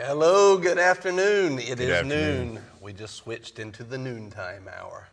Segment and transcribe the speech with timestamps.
[0.00, 1.58] Hello, good afternoon.
[1.58, 2.54] It is afternoon.
[2.54, 2.64] noon.
[2.80, 5.08] We just switched into the noontime hour.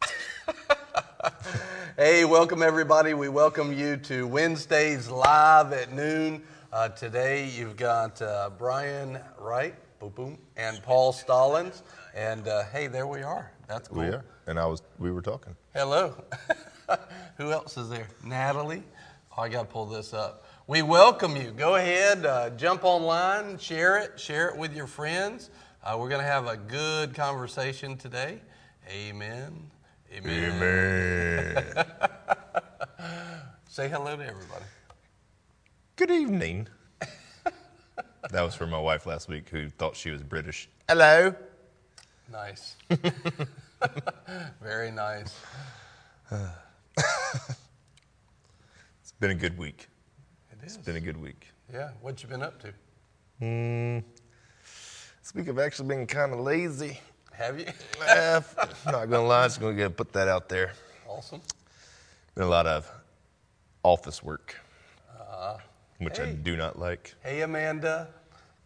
[1.96, 3.14] hey, welcome everybody.
[3.14, 6.44] We welcome you to Wednesdays live at noon.
[6.72, 11.82] Uh, today you've got uh, Brian Wright, boom, boom, and Paul Stallings.
[12.14, 13.50] And uh, hey, there we are.
[13.66, 14.02] That's cool.
[14.02, 14.82] We are, and I was.
[15.00, 15.56] We were talking.
[15.74, 16.14] Hello.
[17.38, 18.06] Who else is there?
[18.22, 18.84] Natalie.
[19.36, 20.41] Oh, I got to pull this up.
[20.68, 21.50] We welcome you.
[21.50, 25.50] Go ahead, uh, jump online, share it, share it with your friends.
[25.82, 28.40] Uh, we're going to have a good conversation today.
[28.88, 29.68] Amen.
[30.14, 31.56] Amen.
[31.56, 31.84] Amen.
[33.68, 34.64] Say hello to everybody.
[35.96, 36.68] Good evening.
[38.30, 40.68] that was for my wife last week, who thought she was British.
[40.88, 41.34] Hello.
[42.30, 42.76] Nice.
[44.62, 45.34] Very nice.
[49.02, 49.88] It's been a good week.
[50.62, 50.76] It is.
[50.76, 51.48] It's been a good week.
[51.72, 51.90] Yeah.
[52.00, 52.72] What you been up to?
[53.40, 57.00] This week I've actually been kind of lazy.
[57.32, 57.66] Have you?
[58.06, 58.40] Eh,
[58.86, 60.72] not gonna lie, I just gonna get put that out there.
[61.08, 61.40] awesome.
[62.34, 62.88] Been a lot of
[63.82, 64.56] office work,
[65.98, 67.14] which I do not like.
[67.22, 68.08] Hey, Amanda.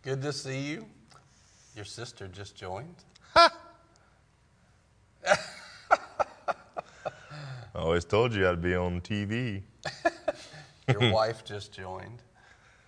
[0.03, 0.87] Good to see you.
[1.75, 2.95] Your sister just joined.
[3.35, 3.49] I
[7.75, 9.63] always told you I'd be on TV.
[10.89, 12.23] Your wife just joined.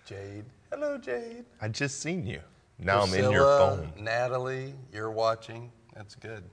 [0.05, 0.45] Jade.
[0.71, 1.45] Hello, Jade.
[1.61, 2.41] I just seen you.
[2.77, 5.71] Now I'm in your Priscilla, phone, Natalie, you're watching.
[5.93, 6.43] That's good.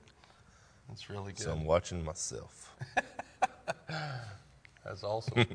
[0.89, 1.39] That's really good.
[1.41, 2.75] so I'm watching myself.
[4.85, 5.45] That's awesome.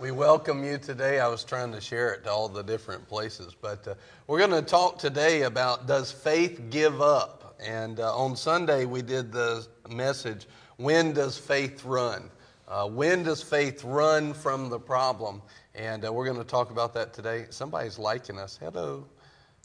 [0.00, 1.20] we welcome you today.
[1.20, 3.94] I was trying to share it to all the different places, but uh,
[4.26, 7.56] we're going to talk today about does faith give up?
[7.64, 12.30] And uh, on Sunday, we did the message when does faith run?
[12.68, 15.40] Uh, when does faith run from the problem?
[15.74, 17.46] And uh, we're going to talk about that today.
[17.50, 18.58] Somebody's liking us.
[18.60, 19.06] Hello.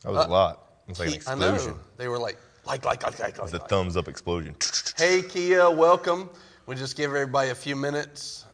[0.03, 0.67] That was a lot.
[0.87, 1.53] It's like an Ke- I know.
[1.53, 1.79] explosion.
[1.97, 3.53] They were like, like, like, like, like, It's like.
[3.53, 3.69] a like.
[3.69, 4.55] thumbs up explosion.
[4.97, 6.29] Hey, Kia, welcome.
[6.65, 8.45] We'll just give everybody a few minutes.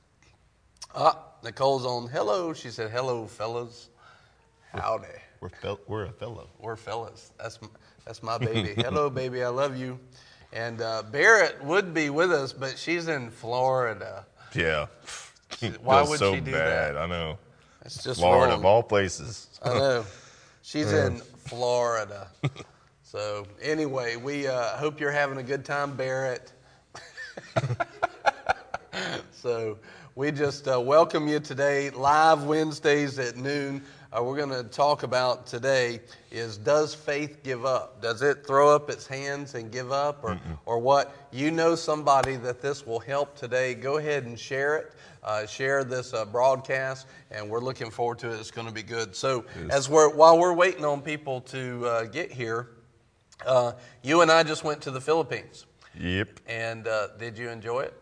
[0.95, 2.07] Ah, Nicole's on.
[2.07, 2.53] Hello.
[2.53, 3.89] She said, hello, fellas.
[4.73, 5.07] Howdy.
[5.41, 6.47] We're, fel- we're a fellow.
[6.59, 7.33] We're fellas.
[7.37, 7.69] That's, m-
[8.05, 8.73] that's my baby.
[8.81, 9.43] hello, baby.
[9.43, 9.99] I love you.
[10.53, 14.25] And uh, Barrett would be with us, but she's in Florida.
[14.53, 14.87] Yeah.
[15.81, 16.95] Why Feels would so she do bad.
[16.95, 17.01] that?
[17.01, 17.37] I know.
[17.85, 18.59] It's just Florida wrong.
[18.59, 19.47] of all places.
[19.63, 20.05] I know.
[20.61, 22.27] She's in Florida.
[23.03, 26.51] So anyway, we uh, hope you're having a good time, Barrett.
[29.31, 29.77] so
[30.15, 33.81] we just uh, welcome you today, live Wednesdays at noon.
[34.15, 35.99] Uh, we're going to talk about today
[36.31, 38.01] is does faith give up?
[38.01, 41.13] Does it throw up its hands and give up, or or what?
[41.31, 43.73] You know somebody that this will help today.
[43.75, 44.93] Go ahead and share it.
[45.23, 48.39] Uh, share this uh, broadcast, and we're looking forward to it.
[48.39, 49.13] It's going to be good.
[49.13, 52.69] So, as we're while we're waiting on people to uh, get here,
[53.45, 55.65] uh, you and I just went to the Philippines,
[55.99, 56.29] Yep.
[56.47, 57.93] and uh, did you enjoy it?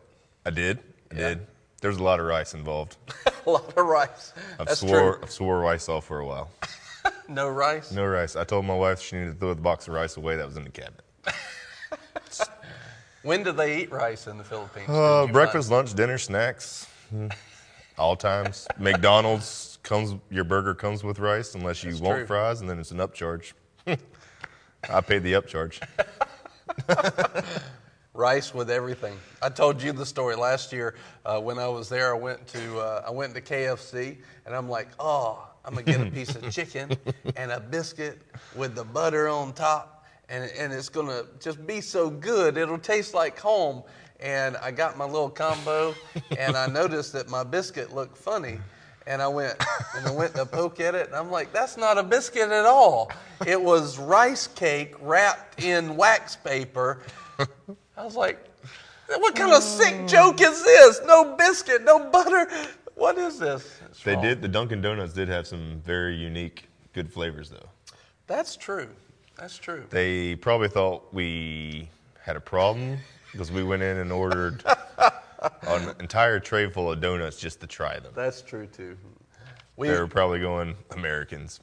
[0.45, 0.79] I did.
[1.11, 1.27] I Yeah.
[1.29, 1.47] did.
[1.81, 2.97] There's a lot of rice involved.
[3.45, 4.33] a lot of rice.
[4.59, 5.19] I've That's swore true.
[5.23, 6.49] I've swore rice off for a while.
[7.27, 7.91] No rice.
[7.91, 8.35] No rice.
[8.35, 10.57] I told my wife she needed to throw the box of rice away that was
[10.57, 11.03] in the cabinet.
[13.23, 14.87] When do they eat rice in the Philippines?
[14.87, 17.33] Uh, breakfast, lunch, dinner, snacks, mm,
[17.97, 18.67] all times.
[18.77, 20.13] McDonald's comes.
[20.29, 22.25] Your burger comes with rice unless you That's want true.
[22.27, 23.53] fries, and then it's an upcharge.
[23.87, 25.81] I paid the upcharge.
[28.15, 29.17] Rice with everything.
[29.41, 30.95] I told you the story last year
[31.25, 32.15] uh, when I was there.
[32.15, 36.01] I went to uh, I went to KFC, and I'm like, oh, I'm gonna get
[36.01, 36.91] a piece of chicken
[37.35, 38.21] and a biscuit
[38.55, 42.57] with the butter on top, and and it's gonna just be so good.
[42.57, 43.83] It'll taste like home.
[44.21, 45.93] And I got my little combo,
[46.39, 48.59] and I noticed that my biscuit looked funny.
[49.07, 49.61] And I went
[49.95, 52.65] and I went to poke at it, and I'm like, that's not a biscuit at
[52.65, 53.11] all.
[53.45, 57.01] It was rice cake wrapped in wax paper.
[57.97, 58.43] I was like,
[59.07, 61.01] what kind of sick joke is this?
[61.05, 62.47] No biscuit, no butter.
[62.95, 63.79] What is this?
[63.89, 64.23] It's They wrong.
[64.23, 64.41] did.
[64.41, 67.69] The Dunkin' Donuts did have some very unique, good flavors, though.
[68.27, 68.89] That's true.
[69.37, 69.83] That's true.
[69.89, 71.89] They probably thought we
[72.21, 72.97] had a problem
[73.31, 74.63] because we went in and ordered
[75.67, 78.13] an entire tray full of donuts just to try them.
[78.15, 78.97] That's true too.
[79.75, 81.59] We They were probably going, Americans.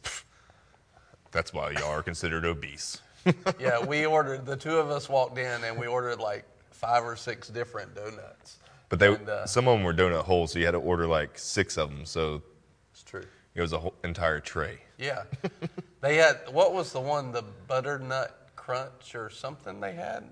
[1.31, 3.01] That's why y'all are considered obese.
[3.59, 7.17] Yeah, we ordered the two of us walked in and we ordered like five or
[7.17, 8.59] six different donuts.
[8.89, 11.07] But they, And, uh, some of them were donut holes, so you had to order
[11.07, 12.05] like six of them.
[12.05, 12.43] So
[12.93, 13.25] It's true.
[13.55, 14.79] it was a whole entire tray.
[14.99, 15.23] Yeah.
[16.01, 20.25] they had what was the one, the butternut crunch or something they had?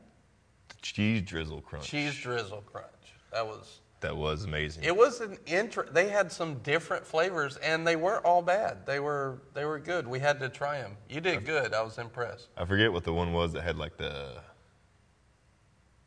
[0.83, 1.87] Cheese drizzle crunch.
[1.87, 2.87] Cheese drizzle crunch.
[3.33, 4.85] That was That was amazing.
[4.85, 8.87] It was an inter- They had some different flavors, and they weren't all bad.
[8.87, 10.07] They were they were good.
[10.07, 10.97] We had to try them.
[11.09, 11.75] You did good.
[11.75, 12.49] I was impressed.
[12.57, 14.41] I forget what the one was that had like the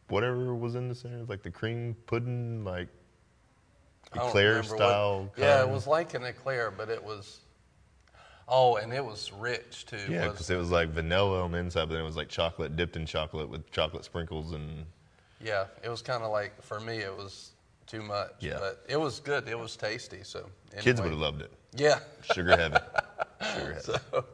[0.10, 2.88] whatever was in the center, like the cream pudding, like
[4.14, 5.32] eclair remember what- style.
[5.38, 7.40] Yeah, it was like an eclair, but it was.
[8.48, 9.98] Oh, and it was rich too.
[10.10, 12.76] Yeah, because it was like vanilla on the inside, but then it was like chocolate
[12.76, 14.86] dipped in chocolate with chocolate sprinkles and
[15.40, 17.53] yeah, it was kind of like for me, it was
[17.88, 18.32] too much.
[18.40, 18.58] Yeah.
[18.60, 19.48] but it was good.
[19.48, 20.24] It was tasty.
[20.24, 20.50] So
[20.80, 21.52] kids would have loved it.
[21.76, 22.00] Yeah,
[22.34, 22.82] Sugar heaven.
[23.56, 23.82] Sugar heaven.
[23.82, 24.26] so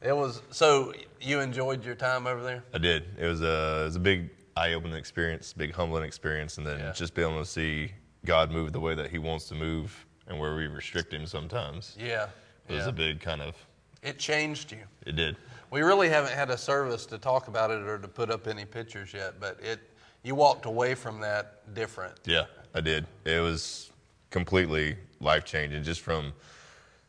[0.00, 0.42] it was.
[0.50, 2.64] So you enjoyed your time over there?
[2.74, 3.04] I did.
[3.18, 6.78] It was a it was a big eye opening experience, big humbling experience, and then
[6.78, 6.92] Yeah.
[6.92, 7.92] just being able to see
[8.24, 11.96] God move the way that He wants to move, and where we restrict Him sometimes.
[11.98, 12.28] Yeah,
[12.68, 12.88] It was yeah.
[12.88, 13.54] a big kind of.
[14.02, 14.78] It changed you.
[15.06, 15.36] It did.
[15.70, 18.64] We really haven't had a service to talk about it or to put up any
[18.64, 19.80] pictures yet, but it.
[20.24, 22.14] You walked away from that different.
[22.24, 23.06] Yeah, I did.
[23.24, 23.90] It was
[24.30, 26.32] completely life changing, just from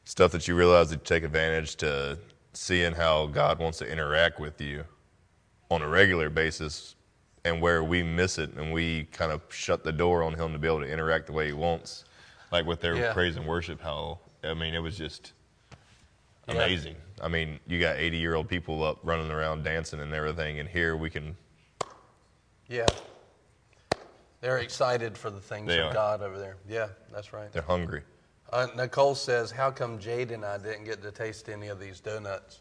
[0.03, 2.17] stuff that you realize that you take advantage to
[2.53, 4.83] seeing how God wants to interact with you
[5.71, 6.95] on a regular basis,
[7.45, 10.59] and where we miss it and we kind of shut the door on Him to
[10.59, 12.05] be able to interact the way He wants,
[12.51, 13.13] like with their Yeah.
[13.13, 13.81] praise and worship.
[13.81, 15.33] How I mean, it was just
[16.47, 16.55] Yeah.
[16.55, 16.95] amazing.
[17.21, 20.67] I mean, you got 80 year old people up running around dancing and everything, and
[20.69, 21.35] here we can.
[22.67, 22.85] Yeah.
[24.43, 25.93] They're excited for the things They of are.
[25.93, 26.57] God over there.
[26.67, 27.49] Yeah, that's right.
[27.53, 28.01] They're hungry.
[28.51, 32.01] Uh, Nicole says, "How come Jade and I didn't get to taste any of these
[32.01, 32.59] donuts?"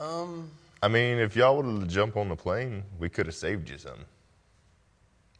[0.00, 0.50] Um,
[0.82, 3.78] I mean, if y'all would have jumped on the plane, we could have saved you
[3.78, 4.04] some.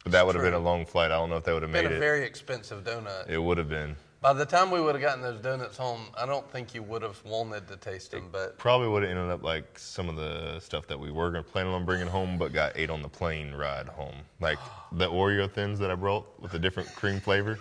[0.03, 1.11] But that would have been a long flight.
[1.11, 1.89] I don't know if that would have made it.
[1.89, 3.27] been a very expensive donut.
[3.29, 3.97] it would have been.
[4.21, 7.01] By the time we would have gotten those donuts home, I don't think you would
[7.01, 8.29] have wanted to taste them.
[8.31, 11.43] But Probably would have ended up like some of the stuff that we were going
[11.43, 14.13] to plan on bringing home, but got ate on the plane ride home.
[14.39, 14.59] Like
[14.91, 17.57] the Oreo thins that I brought with a different cream flavor.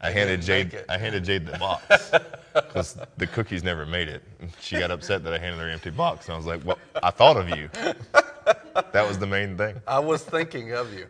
[0.00, 0.72] I handed didn't Jade.
[0.72, 0.86] make it.
[0.88, 2.10] I handed Jade the box
[2.54, 4.24] because the cookies never made it.
[4.60, 6.78] She got upset that I handed her an empty box, and I was like, "Well,
[7.04, 7.70] I thought of you.
[8.92, 9.80] That was the main thing.
[9.86, 11.06] I was thinking of you.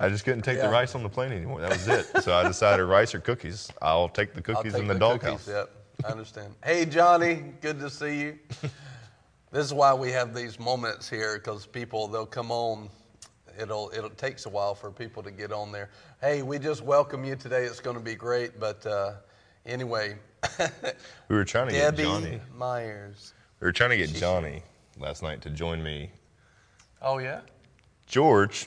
[0.00, 0.66] I just couldn't take Yeah.
[0.66, 1.60] the rice on the plane anymore.
[1.60, 2.22] That was it.
[2.22, 3.70] So I decided rice or cookies.
[3.80, 5.44] I'll take the cookies take in the, the doghouse.
[5.44, 5.70] cookies, Yep,
[6.04, 6.54] I understand.
[6.64, 8.38] Hey, Johnny, good to see you.
[9.52, 12.88] this is why we have these moments here because people they'll come on.
[13.56, 15.90] It'll it'll takes a while for people to get on there.
[16.20, 17.62] Hey, we just welcome you today.
[17.64, 18.58] It's going to be great.
[18.58, 19.12] But uh,
[19.64, 20.16] anyway,
[21.28, 22.40] We were trying to Debbie get Johnny.
[22.56, 23.32] Myers.
[23.60, 24.62] We were trying to get Johnny
[24.98, 26.10] last night to join me.
[27.00, 27.42] Oh yeah.
[28.08, 28.66] George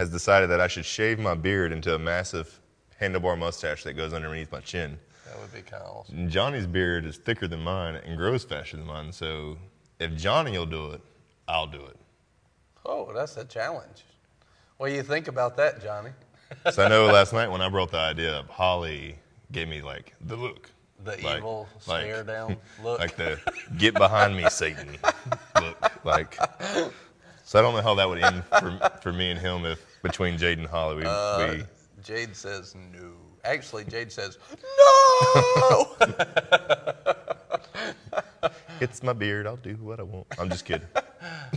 [0.00, 2.58] has decided that I should shave my beard into a massive
[2.98, 4.98] handlebar mustache that goes underneath my chin.
[5.26, 6.26] That would be kind of awesome.
[6.30, 9.12] Johnny's beard is thicker than mine and grows faster than mine.
[9.12, 9.58] So
[9.98, 11.02] if Johnny will do it,
[11.46, 11.96] I'll do it.
[12.86, 14.04] Oh, that's a challenge.
[14.78, 16.10] What do you think about that, Johnny?
[16.72, 19.16] So I know last night when I brought the idea up, Holly
[19.52, 20.70] gave me like the look.
[21.04, 22.98] The Like- evil like- stare down look.
[23.00, 23.38] like the
[23.76, 24.96] get behind me satan
[25.60, 26.34] look like
[27.44, 30.38] so i don't know how that would end for, for me and him if between
[30.38, 31.62] jade and holly we, uh, we
[32.02, 33.12] Jade says no.
[33.44, 34.38] Actually, Jade says
[35.70, 35.86] no.
[38.80, 40.86] it's my beard i'll do what i want i'm just kidding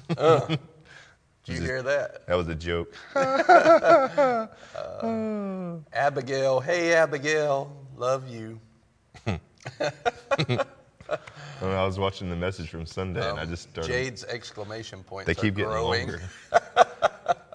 [0.10, 0.58] Did uh,
[1.46, 2.28] you hear that?
[2.28, 4.48] that was a joke uh,
[5.94, 8.60] Abigail, hey Abigail, love you.
[11.62, 15.36] I was watching the message from sunday and i just started Jade's exclamation points they
[15.36, 16.10] keep getting growing.
[16.10, 16.22] longer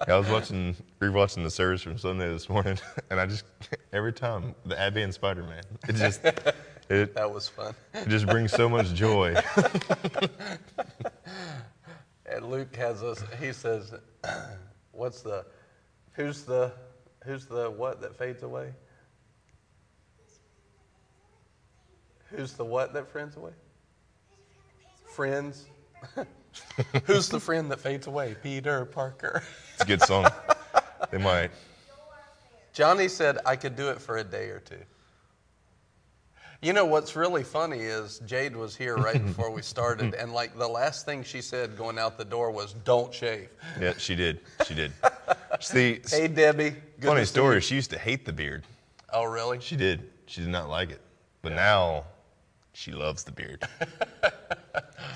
[0.09, 2.77] i was watching rewatching the service from sunday this morning
[3.09, 3.45] and i just
[3.93, 6.23] every time the abby and spider-man it just
[6.89, 7.73] it, That was fun.
[7.93, 9.35] it just brings so much joy
[12.31, 13.23] And Luke has us.
[13.41, 13.91] He says,
[14.91, 15.45] "What's the?
[16.13, 16.71] Who's the?
[17.25, 18.71] Who's the what that fades away?
[22.25, 23.51] Who's the what that fades away?
[25.07, 25.65] Friends.
[27.05, 28.35] who's the friend that fades away?
[28.41, 29.43] Peter Parker.
[29.73, 30.27] it's a good song
[31.11, 31.51] they might
[32.73, 34.77] Johnny said I could do it for a day or two.
[36.61, 40.57] You know what's really funny is Jade was here right before we started, and like
[40.57, 44.41] the last thing she said going out the door was, "Don't shave." Yeah, she did.
[44.67, 44.91] She did.
[45.61, 47.55] See, Hey Debbie, good funny to see story.
[47.55, 47.61] you.
[47.61, 48.63] She used to hate the beard.
[49.13, 49.59] Oh really?
[49.61, 50.09] She did.
[50.25, 51.01] She did not like it.
[51.41, 52.03] But now,
[52.73, 53.67] she loves the beard.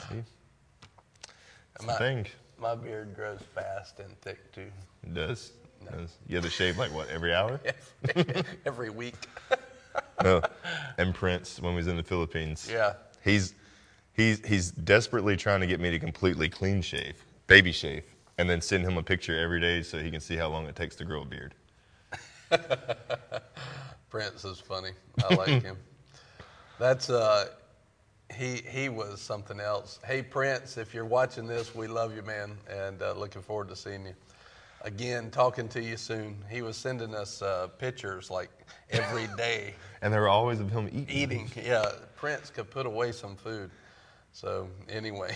[0.09, 0.23] See,
[1.83, 2.25] it's My- the thing.
[2.59, 4.71] My beard grows fast and thick too.
[5.03, 5.51] It does.
[5.81, 6.15] It does.
[6.27, 7.59] You have to shave like what every hour?
[8.65, 9.15] Every week.
[10.23, 10.41] no.
[10.97, 12.93] And Prince, when we was in the Philippines, Yeah.
[13.23, 13.55] he's
[14.13, 17.15] he's he's desperately trying to get me to completely clean shave,
[17.47, 18.03] baby shave.
[18.37, 20.75] and then send him a picture every day so he can see how long it
[20.75, 21.53] takes to grow a beard.
[24.09, 24.91] Prince is funny.
[25.29, 25.77] I like him.
[26.79, 27.47] That's uh,
[28.33, 29.99] he he was something else.
[30.05, 33.75] Hey Prince, if you're watching this, we love you, man, and uh, looking forward to
[33.75, 34.13] seeing you
[34.81, 35.31] again.
[35.31, 36.37] Talking to you soon.
[36.49, 38.49] He was sending us uh, pictures like
[38.91, 39.73] every day.
[40.01, 41.09] And they were always of him eating.
[41.09, 41.91] Eating, yeah.
[42.15, 43.71] Prince could put away some food.
[44.31, 45.35] So anyway.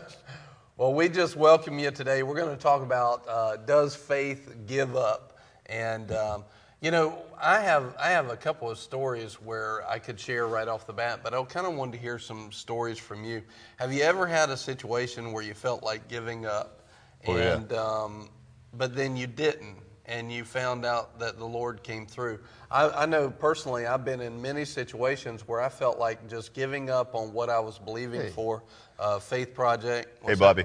[0.76, 2.22] well, we just welcome you today.
[2.22, 5.38] We're going to talk about uh, does faith give up?
[5.66, 6.44] And um,
[6.80, 10.68] you know, I have I have a couple of stories where I could share right
[10.68, 13.42] off the bat, but I kind of wanted to hear some stories from you.
[13.76, 16.82] Have you ever had a situation where you felt like giving up,
[17.26, 17.54] Oh, yeah.
[17.54, 18.28] and um,
[18.74, 22.38] but then you didn't, and you found out that the Lord came through?
[22.70, 26.90] I, I know personally, I've been in many situations where I felt like just giving
[26.90, 28.30] up on what I was believing Hey.
[28.30, 28.62] for.
[28.98, 30.22] Uh, faith project.
[30.26, 30.64] Hey, Bobby.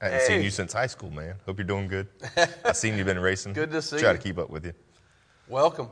[0.00, 0.26] I haven't Hey.
[0.26, 1.34] seen you since high school, man.
[1.44, 2.06] Hope you're doing good.
[2.64, 3.52] I've seen you've been racing.
[3.54, 4.16] Good to see Try you.
[4.18, 4.72] to keep up with you.
[5.48, 5.88] Welcome.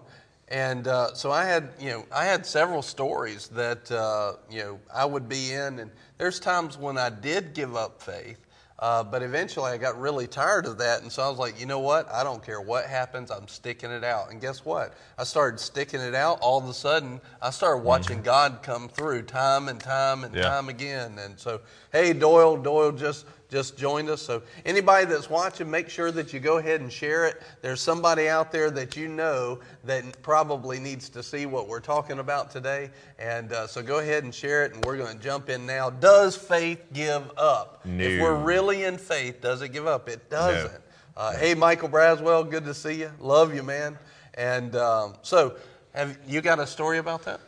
[0.48, 4.80] And uh, so I had, you know, I had several stories that, uh, you know,
[4.94, 8.38] I would be in, and there's times when I did give up faith,
[8.78, 11.64] uh, but eventually I got really tired of that, and so I was like, you
[11.64, 12.12] know what?
[12.12, 14.30] I don't care what happens, I'm sticking it out.
[14.30, 14.92] And guess what?
[15.16, 16.38] I started sticking it out.
[16.42, 20.50] All of a sudden, I started watching God come through time and time and Yeah.
[20.50, 21.18] time again.
[21.18, 21.60] And so,
[21.92, 24.22] hey, Doyle, Doyle just just joined us.
[24.22, 27.42] So anybody that's watching, make sure that you go ahead and share it.
[27.62, 32.18] There's somebody out there that you know that probably needs to see what we're talking
[32.18, 32.90] about today.
[33.18, 35.90] And uh, so go ahead and share it, and we're going to jump in now.
[35.90, 37.80] Does faith give up?
[37.84, 40.08] If we're really in faith, does it give up?
[40.08, 40.82] It doesn't.
[41.16, 43.10] Uh, hey, Michael Braswell, good to see you.
[43.20, 43.98] Love you, man.
[44.34, 45.56] And um, so,
[45.94, 47.40] have you got a story about that?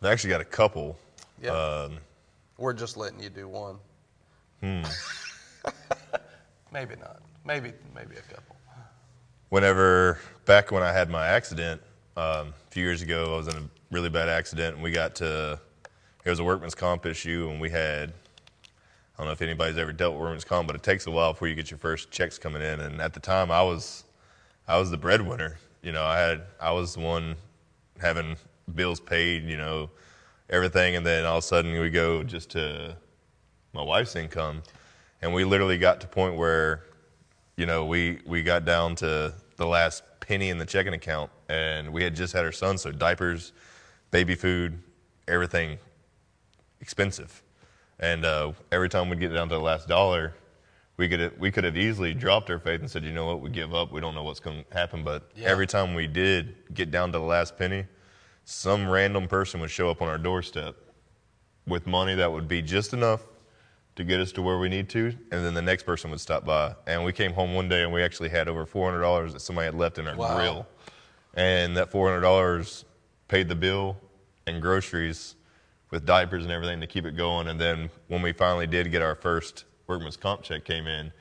[0.00, 0.96] I've actually got a couple.
[1.42, 1.50] Yeah.
[1.50, 1.98] Um,
[2.56, 3.78] We're just letting you do one.
[4.60, 4.82] Hmm.
[6.72, 7.20] maybe not.
[7.44, 8.56] Maybe maybe a couple.
[9.48, 11.80] whenever back when I had my accident
[12.16, 15.14] um, a few years ago, I was in a really bad accident, and we got
[15.16, 15.58] to
[16.24, 19.92] it was a workman's comp issue, and we had I don't know if anybody's ever
[19.92, 22.38] dealt with workman's comp, but it takes a while before you get your first checks
[22.38, 22.80] coming in.
[22.80, 24.04] And at the time, I was
[24.68, 25.58] I was the breadwinner.
[25.82, 27.36] You know, I had I was the one
[28.00, 28.36] having
[28.74, 29.44] bills paid.
[29.44, 29.90] You know,
[30.50, 32.96] everything, and then all of a sudden we go just to
[33.72, 34.62] my wife's income,
[35.22, 36.84] and we literally got to a point where
[37.56, 41.92] you know, we, we got down to the last penny in the checking account, and
[41.92, 43.52] we had just had our son, so diapers,
[44.10, 44.78] baby food,
[45.28, 45.76] everything
[46.80, 47.42] expensive.
[47.98, 50.32] And uh, every time we'd get down to the last dollar,
[50.96, 53.50] we could we could have easily dropped our faith and said, you know what, we
[53.50, 53.92] give up.
[53.92, 55.04] We don't know what's going to happen.
[55.04, 55.48] But Yeah.
[55.48, 57.84] every time we did get down to the last penny,
[58.46, 60.76] some random person would show up on our doorstep
[61.66, 63.26] with money that would be just enough
[64.00, 66.44] to get us to where we need to, and then the next person would stop
[66.44, 66.74] by.
[66.86, 69.74] And we came home one day and we actually had over $400 that somebody had
[69.74, 70.36] left in our Wow.
[70.36, 70.66] grill.
[71.34, 72.84] And that $400
[73.28, 73.96] paid the bill
[74.46, 75.36] and groceries
[75.90, 77.48] with diapers and everything to keep it going.
[77.48, 81.12] And then when we finally did get our first workman's comp check came in,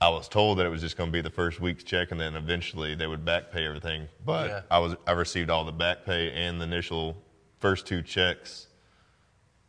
[0.00, 2.20] I was told that it was just going to be the first week's check, and
[2.20, 4.08] then eventually they would back pay everything.
[4.26, 4.60] But Yeah.
[4.70, 7.16] I was I received all the back pay and the initial
[7.60, 8.65] first two checks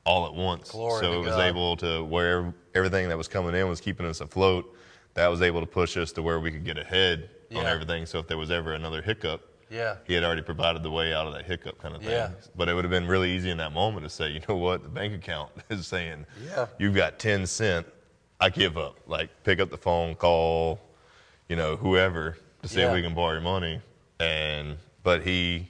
[0.08, 0.72] all at once.
[0.72, 1.42] Glory so it was God.
[1.42, 4.74] able to where everything that was coming in was keeping us afloat.
[5.16, 8.06] That was able to push us to where we could get ahead on everything.
[8.06, 9.96] So if there was ever another hiccup, Yeah.
[10.06, 12.12] he had already provided the way out of that hiccup kind of thing.
[12.12, 12.30] Yeah.
[12.56, 14.84] But it would have been really easy in that moment to say, you know what,
[14.84, 16.68] the bank account is saying, Yeah.
[16.80, 17.86] you've got 10 cent,
[18.40, 18.98] I give up.
[19.08, 20.80] Like pick up the phone, call,
[21.50, 22.90] you know, whoever to see Yeah.
[22.90, 23.82] if we can borrow your money.
[24.20, 25.68] And, but he,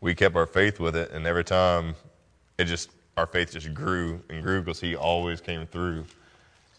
[0.00, 1.10] we kept our faith with it.
[1.10, 1.94] And every time
[2.58, 6.04] it just, our faith just grew and grew because he always came through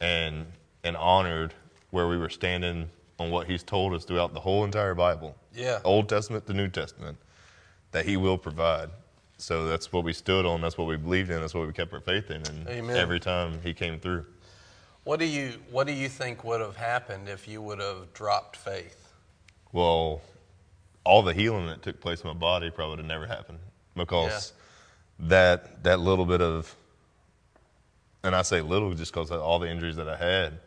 [0.01, 0.45] and,
[0.83, 1.53] and honored
[1.91, 2.89] where we were standing
[3.19, 5.35] on what he's told us throughout the whole entire Bible.
[5.55, 5.79] Yeah.
[5.83, 7.17] Old Testament to New Testament,
[7.91, 8.89] that He will provide.
[9.39, 10.61] So that's what we stood on.
[10.61, 11.39] That's what we believed in.
[11.41, 12.45] That's what we kept our faith in.
[12.47, 12.95] And Amen.
[12.95, 14.25] every time He came through,
[15.03, 18.55] What do you What do you think would have happened if you would have dropped
[18.55, 19.03] faith?
[19.73, 20.21] well,
[21.03, 23.59] all the healing that took place in my body probably would have never happened
[23.95, 24.53] because
[25.19, 26.75] that that little bit of,
[28.23, 30.59] and I say little just because of all the injuries that I had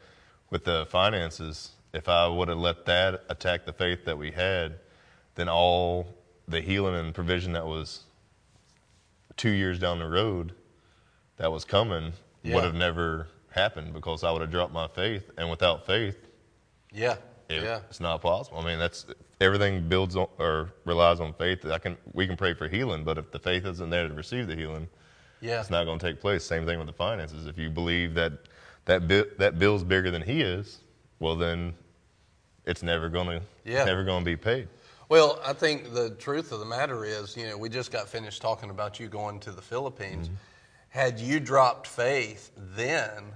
[0.50, 1.70] with the finances.
[1.92, 4.76] If I would have let that attack the faith that we had,
[5.34, 6.06] then all
[6.46, 8.04] the healing and provision that was
[9.36, 10.52] two years down the road
[11.36, 12.54] that was coming Yeah.
[12.56, 15.30] would have never happened because I would have dropped my faith.
[15.36, 16.16] And without faith,
[16.92, 17.16] Yeah.
[17.48, 17.80] it- yeah.
[17.88, 18.58] it's not possible.
[18.58, 19.06] I mean, that's
[19.40, 21.64] everything builds on or relies on faith.
[21.66, 24.46] I can we can pray for healing, but if the faith isn't there to receive
[24.46, 24.88] the healing,
[25.40, 25.60] Yeah.
[25.60, 26.44] it's not going to take place.
[26.44, 27.46] Same thing with the finances.
[27.46, 28.32] If you believe that
[28.84, 30.78] that bi- that bill's bigger than he is,
[31.18, 31.74] well then
[32.66, 33.84] it's never gonna Yeah.
[33.84, 34.68] never gonna be paid.
[35.08, 38.40] Well, I think the truth of the matter is, you know, we just got finished
[38.40, 40.28] talking about you going to the Philippines.
[40.28, 40.36] Mm-hmm.
[40.90, 43.32] Had you dropped faith then,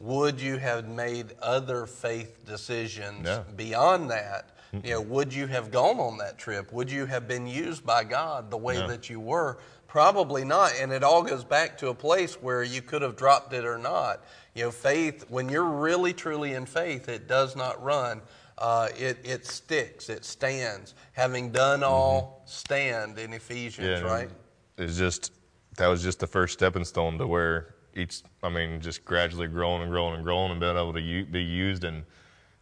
[0.00, 3.44] would you have made other faith decisions No.
[3.56, 4.50] beyond that?
[4.82, 6.72] You know, would you have gone on that trip?
[6.72, 8.88] Would you have been used by God the way No.
[8.88, 9.58] that you were?
[9.86, 10.72] Probably not.
[10.80, 13.78] And it all goes back to a place where you could have dropped it or
[13.78, 14.24] not.
[14.54, 18.20] You know, faith, when you're really truly in faith, it does not run.
[18.58, 20.94] Uh, it, it sticks, it stands.
[21.12, 24.30] Having done all, stand in Ephesians, and right?
[24.78, 25.32] It's just
[25.76, 29.82] that was just the first stepping stone to where each, I mean, just gradually growing
[29.82, 32.04] and growing and growing and being able to u- be used and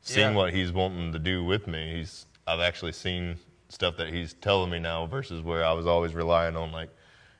[0.02, 0.36] seeing Yeah.
[0.36, 1.96] what he's wanting to do with me.
[1.98, 3.36] He's, I've actually seen
[3.68, 6.90] stuff that he's telling me now versus where I was always relying on like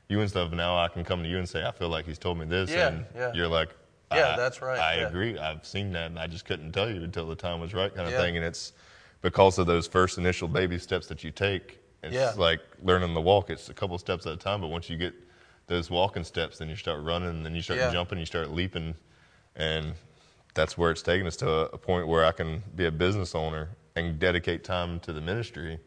[0.09, 0.51] you and stuff.
[0.51, 2.71] Now I can come to you and say, I feel like he's told me this,
[2.71, 3.31] Yeah, and yeah.
[3.33, 3.69] you're like,
[4.11, 5.07] Yeah, that's right, I yeah.
[5.07, 5.37] agree.
[5.37, 8.07] I've seen that, and I just couldn't tell you until the time was right, kind
[8.07, 8.35] of thing.
[8.37, 8.73] And it's
[9.21, 11.79] because of those first initial baby steps that you take.
[12.03, 13.49] It's like learning to walk.
[13.49, 15.13] It's a couple steps at a time, but once you get
[15.67, 18.93] those walking steps, then you start running, then you start jumping, you start leaping,
[19.55, 19.93] and
[20.53, 23.35] that's where it's taken us to a, a point where I can be a business
[23.35, 25.79] owner and dedicate time to the ministry,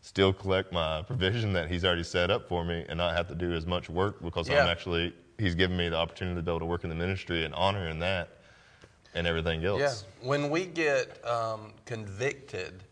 [0.00, 3.34] still collect my provision that he's already set up for me, and not have to
[3.34, 4.62] do as much work because Yeah.
[4.62, 7.44] I'm actually he's given me the opportunity to be able to work in the ministry
[7.44, 8.28] and honor in that
[9.14, 9.80] and everything else.
[10.22, 10.28] Yeah.
[10.28, 12.84] When we get um, convicted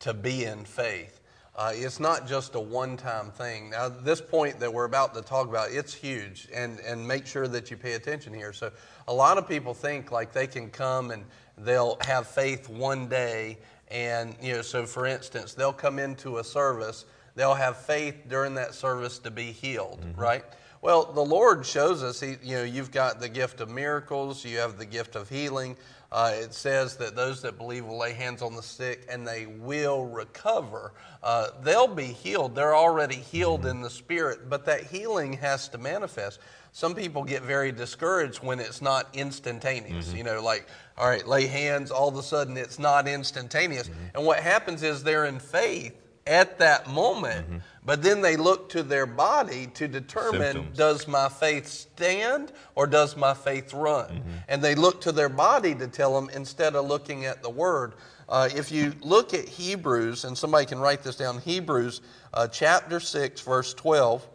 [0.00, 1.20] to be in faith,
[1.56, 3.70] uh, it's not just a one-time thing.
[3.70, 7.48] Now, this point that we're about to talk about, it's huge, and and make sure
[7.48, 8.52] that you pay attention here.
[8.52, 8.70] So,
[9.08, 11.24] a lot of people think like they can come and
[11.56, 13.58] they'll have faith one day,
[13.88, 18.54] and you know, so for instance, they'll come into a service, they'll have faith during
[18.56, 20.44] that service to be healed, right?
[20.82, 24.58] Well, the Lord shows us, he, you know, you've got the gift of miracles, you
[24.58, 25.76] have the gift of healing.
[26.12, 29.46] Uh, it says that those that believe will lay hands on the sick and they
[29.46, 30.92] will recover.
[31.22, 32.54] Uh, they'll be healed.
[32.54, 36.38] They're already healed in the spirit, but that healing has to manifest.
[36.72, 40.12] Some people get very discouraged when it's not instantaneous.
[40.12, 40.66] You know, like,
[40.96, 43.90] all right, lay hands, all of a sudden it's not instantaneous.
[44.14, 45.94] And what happens is they're in faith
[46.26, 50.76] at that moment, but then they look to their body to determine Symptoms.
[50.76, 54.22] does my faith stand or does my faith run?
[54.48, 57.94] And they look to their body to tell them instead of looking at the word.
[58.28, 62.00] Uh, if you look at Hebrews, and somebody can write this down Hebrews
[62.34, 64.26] uh, chapter 6, verse 12,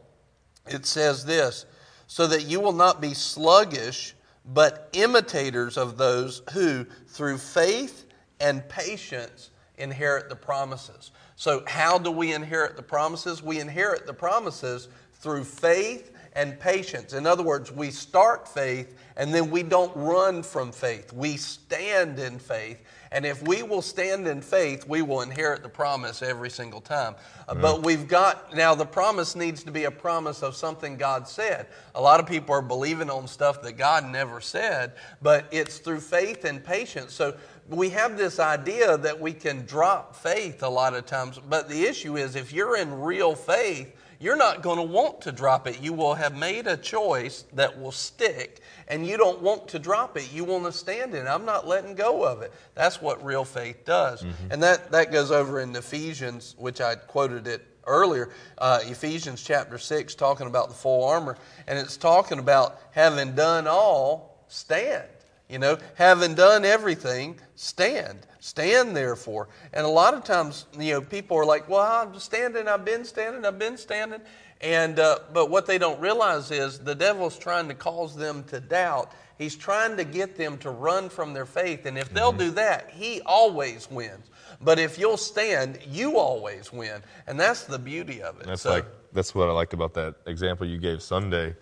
[0.68, 1.66] it says this
[2.12, 8.06] so that you will not be sluggish, but imitators of those who, through faith
[8.42, 11.12] and patience, inherit the promises.
[11.42, 13.42] So, how do we inherit the promises?
[13.42, 17.14] We inherit the promises through faith and patience.
[17.14, 21.12] In other words, we start faith and then we don't run from faith.
[21.12, 22.78] We stand in faith.
[23.14, 27.16] And if we will stand in faith, we will inherit the promise every single time.
[27.48, 31.28] Uh, But we've got, now the promise needs to be a promise of something God
[31.28, 31.68] said.
[31.94, 36.00] A lot of people are believing on stuff that God never said, but it's through
[36.00, 37.14] faith and patience.
[37.14, 37.36] So
[37.68, 41.84] we have this idea that we can drop faith a lot of times, but the
[41.84, 45.82] issue is if you're in real faith, you're not going to want to drop it.
[45.82, 50.18] You will have made a choice that will stick, and you don't want to drop
[50.18, 50.32] it.
[50.34, 51.30] You want to stand in it.
[51.30, 52.52] I'm not letting go of it.
[52.76, 54.22] That's what real faith does.
[54.52, 59.78] And that, that goes over in Ephesians, which I quoted it earlier, uh, Ephesians chapter
[59.78, 61.38] 6, talking about the full armor.
[61.68, 65.08] And it's talking about having done all, stand.
[65.48, 68.20] You know, having done everything, stand.
[68.40, 69.48] Stand therefore.
[69.74, 73.06] And a lot of times, you know, people are like, well, I'm standing, I've been
[73.06, 74.22] standing, I've been standing.
[74.62, 78.60] And, uh, but what they don't realize is the devil's trying to cause them to
[78.60, 79.12] doubt.
[79.38, 81.86] He's trying to get them to run from their faith.
[81.88, 84.30] And if they'll do that, he always wins.
[84.62, 87.02] But if you'll stand, you always win.
[87.26, 88.46] And that's the beauty of it.
[88.46, 91.56] That's So- like that's what I liked about that example you gave Sunday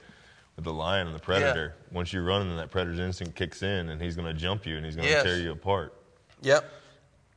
[0.57, 1.75] with the lion and the predator.
[1.91, 4.75] Once you run, then that predator's instinct kicks in, and he's going to jump you
[4.75, 5.23] and he's going to Yes.
[5.23, 5.93] tear you apart.
[6.41, 6.69] Yep.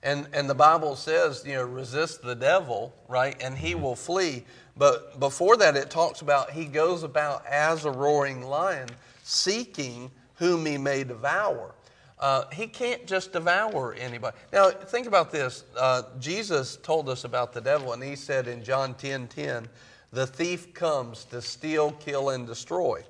[0.02, 3.40] And and the Bible says, you know, resist the devil, right?
[3.42, 4.44] And he will flee.
[4.76, 8.88] But before that it talks about he goes about as a roaring lion,
[9.22, 11.74] seeking whom he may devour.
[12.18, 14.36] Uh, he can't just devour anybody.
[14.52, 15.64] Now, think about this.
[15.76, 19.68] Uh, Jesus told us about the devil, and he said in John 10 10,
[20.12, 23.02] the thief comes to steal, kill, and destroy.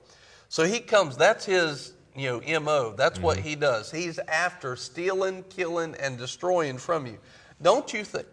[0.49, 2.95] So he comes, that's his you know, MO.
[2.97, 3.49] That's what mm-hmm.
[3.49, 3.91] he does.
[3.91, 7.19] He's after stealing, killing, and destroying from you.
[7.61, 8.27] Don't you think,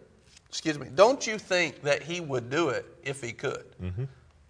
[0.48, 3.64] excuse me, don't you think that he would do it if he could?
[3.82, 4.04] Mm-hmm.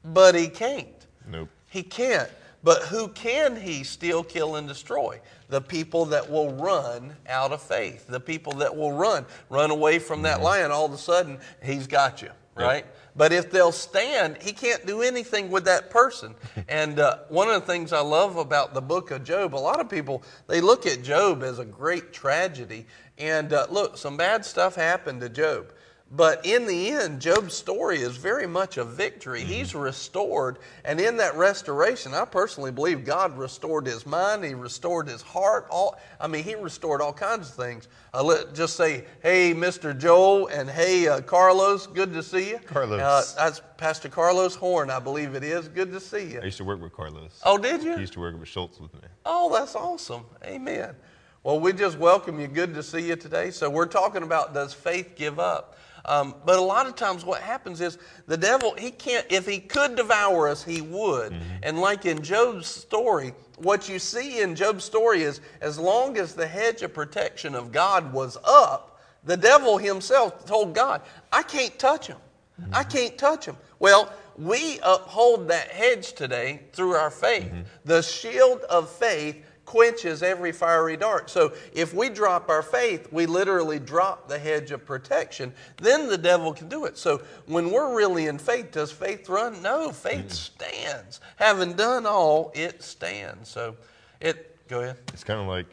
[0.04, 1.06] But he can't.
[1.28, 1.48] Nope.
[1.68, 2.30] He can't.
[2.62, 5.20] But who can he steal, kill, and destroy?
[5.48, 9.98] The people that will run out of faith, the people that will run, run away
[9.98, 10.44] from that mm-hmm.
[10.44, 10.70] lion.
[10.70, 12.30] All of a sudden, he's got you,
[12.66, 12.86] right?
[13.16, 16.34] But if they'll stand, he can't do anything with that person.
[16.68, 19.80] and uh, one of the things I love about the book of Job, a lot
[19.80, 22.86] of people they look at Job as a great tragedy.
[23.18, 25.72] And uh, look, some bad stuff happened to Job.
[26.12, 29.42] But in the end, Job's story is very much a victory.
[29.42, 29.52] Mm-hmm.
[29.52, 30.58] He's restored.
[30.84, 35.68] And in that restoration, I personally believe God restored his mind, he restored his heart.
[35.70, 37.86] All, I mean, he restored all kinds of things.
[38.12, 39.96] Uh, let just say, hey, Mr.
[39.96, 42.58] Joel, and hey, uh, Carlos, good to see you.
[42.58, 43.00] Carlos.
[43.00, 45.68] Uh, that's Pastor Carlos Horn, I believe it is.
[45.68, 46.40] Good to see you.
[46.40, 47.40] I used to work with Carlos.
[47.44, 47.94] Oh, did you?
[47.94, 49.08] He used to work with Schultz with me.
[49.24, 50.24] Oh, that's awesome.
[50.44, 50.96] Amen.
[51.44, 52.48] Well, we just welcome you.
[52.48, 53.52] Good to see you today.
[53.52, 55.76] So, we're talking about does faith give up?
[56.04, 59.58] Um, but a lot of times, what happens is the devil, he can't, if he
[59.58, 61.32] could devour us, he would.
[61.32, 61.44] Mm-hmm.
[61.62, 66.34] And like in Job's story, what you see in Job's story is as long as
[66.34, 71.78] the hedge of protection of God was up, the devil himself told God, I can't
[71.78, 72.16] touch him.
[72.60, 72.74] Mm-hmm.
[72.74, 73.56] I can't touch him.
[73.78, 77.44] Well, we uphold that hedge today through our faith.
[77.44, 77.62] Mm-hmm.
[77.84, 79.36] The shield of faith
[79.70, 81.30] quenches every fiery dart.
[81.30, 85.54] So if we drop our faith, we literally drop the hedge of protection.
[85.76, 86.98] Then the devil can do it.
[86.98, 89.62] So when we're really in faith, does faith run?
[89.62, 90.32] No, faith mm.
[90.32, 91.20] stands.
[91.36, 93.48] Having done all, it stands.
[93.48, 93.76] So
[94.20, 94.56] it.
[94.66, 94.96] Go ahead.
[95.12, 95.68] It's kind of like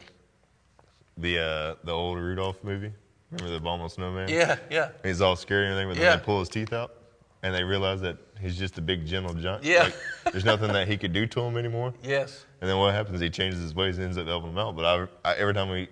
[1.16, 2.92] the uh, the old Rudolph movie.
[3.32, 4.28] Remember the Bomb Snowman?
[4.28, 4.90] Yeah, yeah.
[5.02, 6.16] He's all scary and everything, but then yeah.
[6.16, 6.97] they pull his teeth out
[7.42, 9.64] and they realize that he's just a big gentle giant.
[9.64, 9.84] Yeah.
[9.84, 11.94] Like, there's nothing that he could do to him anymore.
[12.02, 12.44] Yes.
[12.60, 13.20] And then what happens?
[13.20, 14.74] He changes his ways and ends up helping him out.
[14.74, 15.88] But I, I, every time we,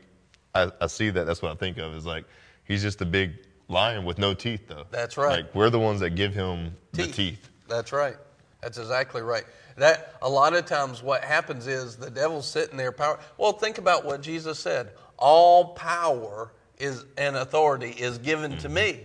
[0.55, 2.25] I, I see that, that's what I think of is like
[2.65, 3.35] he's just a big
[3.69, 4.85] lion with no teeth, though.
[4.91, 5.45] That's right.
[5.45, 7.07] Like we're the ones that give him teeth.
[7.07, 7.51] the teeth.
[7.69, 8.17] That's right.
[8.63, 9.45] That's exactly right.
[9.77, 13.21] That a lot of times what happens is the devil's sitting there power.
[13.39, 14.91] Well, think about what Jesus said.
[15.19, 18.61] All power is and authority is given mm-hmm.
[18.61, 19.01] to me.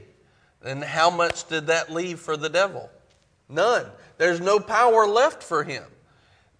[0.63, 2.89] And how much did that leave for the devil?
[3.49, 3.85] None.
[4.17, 5.83] There's no power left for him.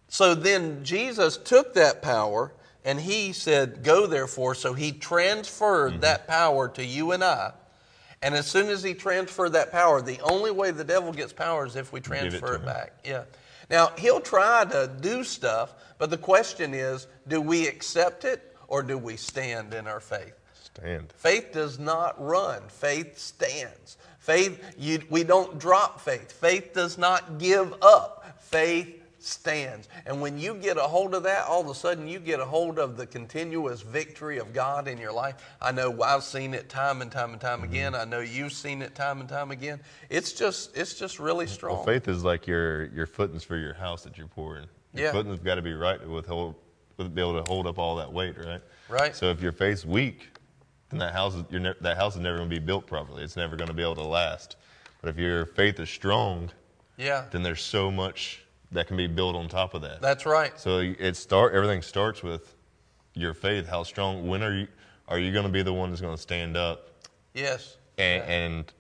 [0.08, 2.52] So then Jesus took that power
[2.84, 4.56] and he said, Go therefore.
[4.56, 6.02] So he transferred mm-hmm.
[6.02, 7.54] that power to you and I.
[8.22, 11.66] And as soon as he transferred that power, the only way the devil gets power
[11.66, 12.94] is if we transfer it, it back.
[13.04, 13.24] Yeah.
[13.70, 18.84] Now, he'll try to do stuff, but the question is do we accept it or
[18.84, 20.34] do we stand in our faith?
[20.76, 21.14] Stand.
[21.18, 23.98] Faith does not run, faith stands.
[24.20, 26.32] Faith, you, we don't drop faith.
[26.32, 28.40] Faith does not give up.
[28.40, 29.88] Faith stands.
[30.06, 32.46] And when you get a hold of that, all of a sudden you get a
[32.46, 35.36] hold of the continuous victory of God in your life.
[35.62, 37.72] I know I've seen it time and time and time mm-hmm.
[37.72, 37.96] again.
[37.96, 39.80] I know you've seen it time and time again.
[40.10, 41.78] It's just it's just really strong.
[41.78, 44.68] Well, faith is like your your footings for your house that you're pouring.
[44.94, 45.12] Your yeah.
[45.12, 46.56] footings got to be right with hold,
[46.98, 48.62] be able to hold up all that weight, right?
[48.90, 49.16] Right.
[49.16, 50.30] So if your faith's weak,
[50.92, 53.24] then that house is ne- that house is never going to be built properly.
[53.24, 54.58] It's never going to be able to last.
[55.02, 56.52] But if your faith is strong,
[56.98, 60.02] yeah, then there's so much that can be built on top of that.
[60.02, 60.58] That's right.
[60.60, 62.56] So it start everything starts with
[63.14, 63.68] your faith.
[63.68, 64.28] How strong?
[64.28, 64.68] When are you
[65.08, 66.88] are you going to be the one that's going to stand up?
[67.34, 67.78] Yes.
[67.98, 68.34] And, yeah.
[68.34, 68.74] and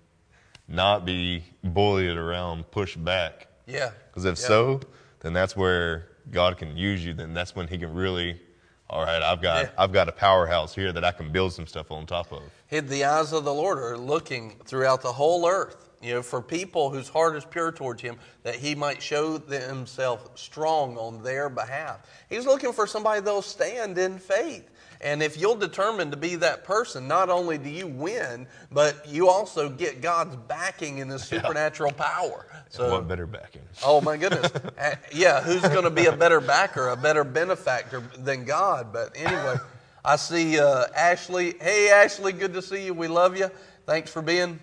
[0.68, 3.48] not be bullied around, pushed back.
[3.68, 3.92] Yeah.
[4.08, 4.48] Because if yeah.
[4.48, 4.80] so,
[5.20, 7.14] then that's where God can use you.
[7.14, 8.40] Then that's when He can really.
[8.92, 9.70] All right, I've got yeah.
[9.78, 12.44] I've got a powerhouse here that I can build some stuff on top of.
[12.70, 16.90] The eyes of the Lord are looking throughout the whole earth you know, for people
[16.90, 22.08] whose heart is pure towards Him, that He might show Himself strong on their behalf.
[22.30, 24.70] He's looking for somebody that'll stand in faith.
[25.02, 29.28] And if you'll determine to be that person, not only do you win, but you
[29.30, 32.04] also get God's backing in His supernatural yeah.
[32.04, 32.46] power.
[32.70, 33.62] So, what better backing?
[33.84, 34.52] Oh my goodness!
[34.82, 38.92] Uh, yeah, who's going to be a better backer, a better benefactor than God?
[38.92, 39.58] But anyway,
[40.04, 41.54] I see uh, Ashley.
[41.62, 42.94] Hey, Ashley, good to see you.
[42.96, 43.52] We love you.
[43.86, 44.60] Thanks for being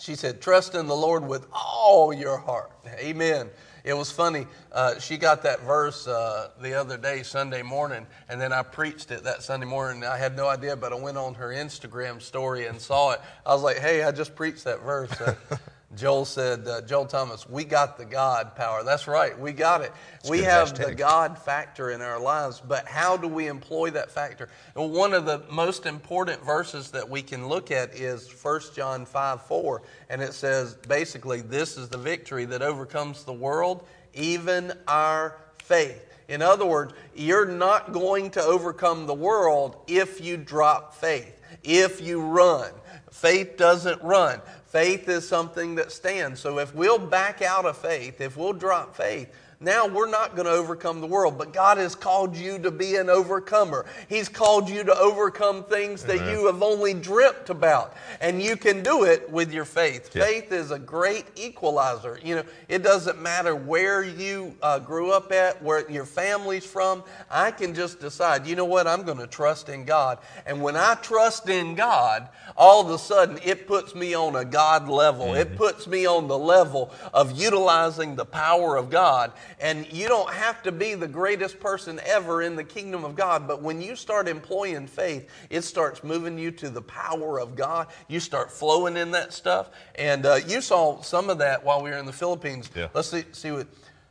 [0.00, 2.70] she said, Trust in the Lord with all your heart.
[2.98, 3.48] Amen.
[3.86, 4.48] It was funny.
[4.72, 9.12] Uh, she got that verse uh, the other day, Sunday morning, and then I preached
[9.12, 10.02] it that Sunday morning.
[10.02, 13.20] I had no idea, but I went on her Instagram story and saw it.
[13.46, 15.12] I was like, hey, I just preached that verse.
[15.96, 18.84] Joel said, uh, Joel Thomas, we got the God power.
[18.84, 19.92] That's right, we got it.
[20.28, 20.86] We have hashtag.
[20.86, 24.48] the God factor in our lives, but how do we employ that factor?
[24.74, 29.06] Well, one of the most important verses that we can look at is 1 John
[29.06, 34.72] 5 4, and it says basically, this is the victory that overcomes the world, even
[34.86, 36.02] our faith.
[36.28, 42.00] In other words, you're not going to overcome the world if you drop faith, if
[42.00, 42.70] you run.
[43.10, 44.40] Faith doesn't run.
[44.66, 46.40] Faith is something that stands.
[46.40, 50.46] So if we'll back out of faith, if we'll drop faith, now we're not going
[50.46, 53.86] to overcome the world, but God has called you to be an overcomer.
[54.08, 58.82] He's called you to overcome things that you have only dreamt about, and you can
[58.82, 60.14] do it with your faith.
[60.14, 60.24] Yeah.
[60.24, 62.20] Faith is a great equalizer.
[62.22, 67.02] You know, it doesn't matter where you uh, grew up at, where your family's from.
[67.30, 70.18] I can just decide, you know what, I'm going to trust in God.
[70.44, 74.44] And when I trust in God, all of a sudden it puts me on a
[74.44, 75.34] God level.
[75.34, 79.32] It puts me on the level of utilizing the power of God.
[79.58, 83.48] And you don't have to be the greatest person ever in the kingdom of God,
[83.48, 87.86] but when you start employing faith, it starts moving you to the power of God.
[88.08, 89.70] You start flowing in that stuff.
[89.94, 92.70] And uh, you saw some of that while we were in the Philippines.
[92.74, 92.88] Yeah.
[92.92, 93.68] Let's see, see what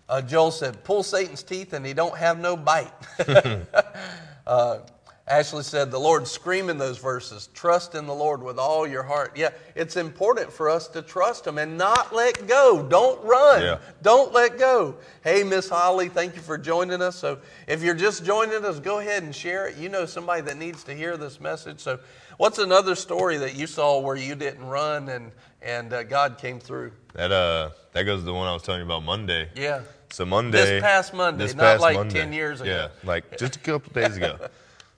[0.10, 0.84] uh, Joel said.
[0.84, 2.91] Pull Satan's teeth and he don't have no bite.
[4.47, 4.79] uh,
[5.28, 9.02] Ashley said, the Lord scream in those verses, trust in the Lord with all your
[9.02, 9.32] heart.
[9.36, 12.86] Yeah, it's important for us to trust Him and not let go.
[12.88, 13.64] Don't run.
[13.64, 13.80] Yeah.
[14.04, 14.98] Don't let go.
[15.24, 17.16] Hey, Miss Holly, thank you for joining us.
[17.16, 19.78] So if you're just joining us, go ahead and share it.
[19.78, 21.80] You know somebody that needs to hear this message.
[21.80, 21.98] So
[22.38, 25.32] what's another story that you saw where you didn't run and,
[25.64, 26.92] and uh, God came through?
[27.16, 29.50] That uh, that goes to the one I was telling you about Monday.
[29.56, 29.82] Yeah.
[30.12, 32.20] So Monday, This past Monday, this not past like Monday.
[32.20, 32.70] 10 years ago.
[32.70, 34.38] Yeah, like just a couple days ago.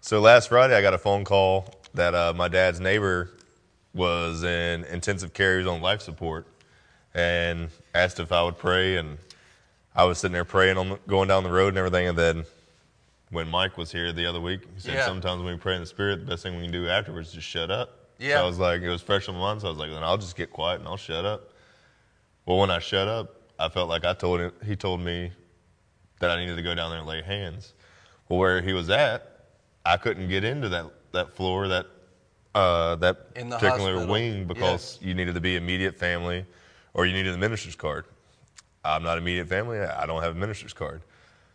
[0.08, 3.30] So last Friday, I got a phone call that uh, my dad's neighbor
[3.94, 6.48] was in intensive care, he was on life support,
[7.14, 8.96] and asked if I would pray.
[8.96, 9.18] And
[9.94, 12.08] I was sitting there praying on the, going down the road and everything.
[12.08, 12.46] And then
[13.32, 15.06] when Mike was here the other week, he said Yeah.
[15.06, 17.34] sometimes when we pray in the Spirit, the best thing we can do afterwards is
[17.34, 18.08] just shut up.
[18.18, 18.38] Yeah.
[18.38, 19.60] So I was like, it was fresh on my mind.
[19.60, 21.52] So I was like, then I'll just get quiet and I'll shut up.
[22.46, 25.34] Well, when I shut up, I felt like I told him, he told me
[26.22, 27.74] that I needed to go down there and lay hands.
[28.30, 29.34] Well, where he was at,
[29.88, 31.86] I couldn't get into that, that floor, that,
[32.54, 34.12] uh, that In the particular hospital.
[34.14, 36.46] wing because you needed to be immediate family
[36.94, 38.06] or you needed a minister's card.
[38.84, 39.80] I'm not immediate family.
[39.80, 41.02] I don't have a minister's card.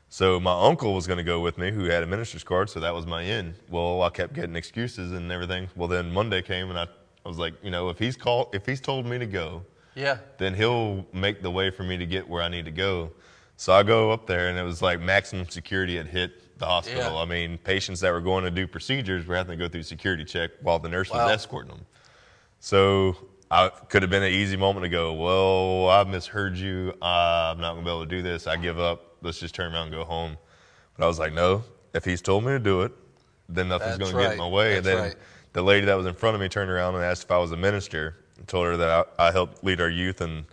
[0.09, 2.81] So my uncle was going to go with me, who had a minister's card, so
[2.81, 3.55] that was my in.
[3.71, 5.68] Well, I kept getting excuses and everything.
[5.75, 6.83] Well, then Monday came, and I,
[7.25, 9.62] I was like, you know, if he's called, if he's told me to go,
[9.95, 10.18] Yeah.
[10.37, 13.11] then he'll make the way for me to get where I need to go.
[13.57, 17.14] So I go up there, and it was like maximum security had hit the hospital.
[17.14, 17.20] Yeah.
[17.20, 20.25] I mean, patients that were going to do procedures were having to go through security
[20.25, 21.25] check while the nurse Wow.
[21.25, 21.85] was escorting them.
[22.61, 23.16] So
[23.51, 26.92] I could have been an easy moment to go, well, I misheard you.
[27.03, 28.46] I'm not going to be able to do this.
[28.46, 29.16] I give up.
[29.20, 30.37] Let's just turn around and go home.
[30.96, 32.92] But I was like, no, if he's told me to do it,
[33.48, 34.77] then nothing's That's going to get in my way.
[34.77, 35.16] and then right.
[35.53, 37.51] the lady that was in front of me turned around and asked if I was
[37.53, 38.16] a minister.
[38.40, 40.44] I told her that I, I helped lead our youth and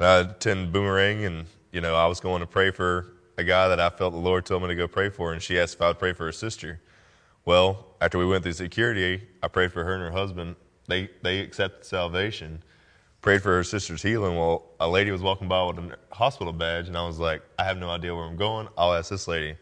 [0.00, 1.24] I attend Boomerang.
[1.24, 4.18] And, you know, I was going to pray for a guy that I felt the
[4.18, 5.32] Lord told me to go pray for.
[5.32, 6.80] And she asked if I would pray for her sister.
[7.44, 10.56] Well, after we went through security, I prayed for her and her husband.
[10.88, 12.62] They they accepted salvation.
[13.20, 14.36] Prayed for her sister's healing.
[14.36, 17.64] Well, a lady was walking by with a hospital badge, and I was like, I
[17.64, 18.68] have no idea where I'm going.
[18.76, 19.56] I'll ask this lady.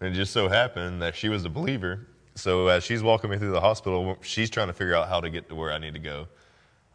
[0.00, 2.08] And it just so happened that she was a believer.
[2.34, 5.30] So as she's walking me through the hospital, she's trying to figure out how to
[5.30, 6.26] get to where I need to go.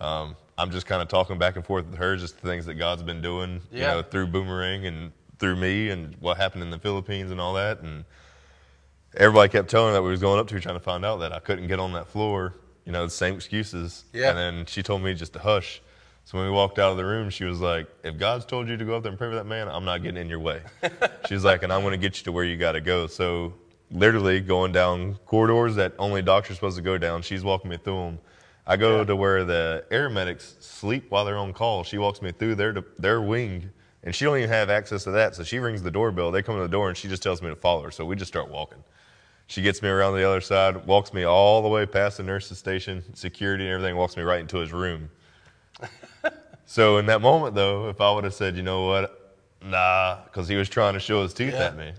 [0.01, 2.73] Um, I'm just kind of talking back and forth with her, just the things that
[2.75, 6.79] God's been doing, you know, through Boomerang and through me, and what happened in the
[6.79, 7.81] Philippines and all that.
[7.81, 8.05] And
[9.15, 11.17] everybody kept telling her that we was going up to her trying to find out
[11.17, 12.55] that I couldn't get on that floor.
[12.85, 14.05] You know, the same excuses.
[14.13, 14.29] Yeah.
[14.29, 15.81] And then she told me just to hush.
[16.25, 18.77] So when we walked out of the room, she was like, "If God's told you
[18.77, 20.61] to go up there and pray for that man, I'm not getting in your way."
[21.27, 23.07] she was like, "And I'm going to get you to where you got to go."
[23.07, 23.53] So
[23.91, 27.23] literally going down corridors that only doctors are supposed to go down.
[27.23, 28.19] She's walking me through them.
[28.67, 31.83] I go to where the air medics sleep while they're on call.
[31.83, 33.71] She walks me through their their wing,
[34.03, 35.35] and she don't even have access to that.
[35.35, 36.31] So she rings the doorbell.
[36.31, 37.91] They come to the door, and she just tells me to follow her.
[37.91, 38.83] So we just start walking.
[39.47, 42.59] She gets me around the other side, walks me all the way past the nurse's
[42.59, 45.09] station, security and everything, walks me right into his room.
[46.65, 50.47] so in that moment, though, if I would have said, you know what, nah, because
[50.47, 51.65] he was trying to show his teeth Yeah.
[51.65, 51.93] at me,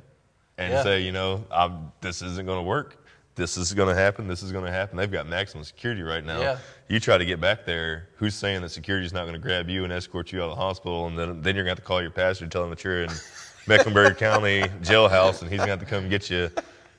[0.59, 0.83] and Yeah.
[0.85, 3.05] say, you know, I'm, this isn't going to work.
[3.35, 4.29] This is going to happen.
[4.29, 4.97] This is going to happen.
[4.97, 6.41] They've got maximum security right now.
[6.41, 6.59] Yeah.
[6.91, 8.09] You try to get back there.
[8.17, 10.57] Who's saying that security's not going to grab you and escort you out of the
[10.57, 11.07] hospital?
[11.07, 12.83] And then, then you're going to have to call your pastor and tell him that
[12.83, 13.11] you're in
[13.69, 16.51] Mecklenburg County jailhouse and he's going to have to come get you.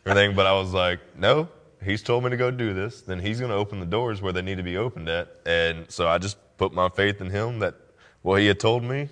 [0.06, 0.34] Everything.
[0.34, 1.50] But I was like, no,
[1.84, 3.02] he's told me to go do this.
[3.02, 5.36] Then he's going to open the doors where they need to be opened at.
[5.46, 7.76] And so I just put my faith in him that
[8.22, 9.10] what he had told me,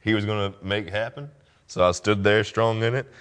[0.00, 1.28] he was going to make happen.
[1.66, 3.12] So I stood there strong in it.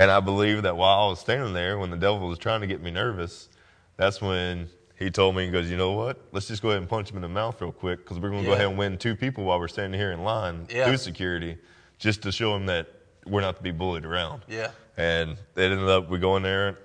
[0.00, 2.66] And I believe that while I was standing there, when the devil was trying to
[2.66, 3.48] get me nervous,
[3.96, 4.68] that's when
[5.02, 6.18] he told me, he goes, you know what?
[6.32, 8.42] Let's just go ahead and punch him in the mouth real quick because we're going
[8.42, 8.54] to Yeah.
[8.54, 10.86] go ahead and win two people while we're standing here in line Yeah.
[10.86, 11.58] through security
[11.98, 12.86] just to show him that
[13.26, 14.42] we're not to be bullied around.
[14.48, 14.70] Yeah.
[14.96, 16.78] And it ended up, we go in there,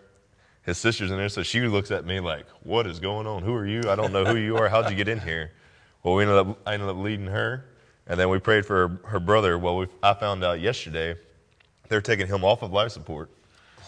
[0.63, 3.43] his sister's in there, so she looks at me like, what is going on?
[3.43, 3.81] Who are you?
[3.89, 4.67] I don't know who you are.
[4.69, 5.51] How'd you get in here?
[6.03, 7.65] Well, we ended up, I ended up leading her,
[8.05, 9.57] and then we prayed for her, her brother.
[9.57, 11.15] Well, we, I found out yesterday
[11.89, 13.29] They're taking him off of life support.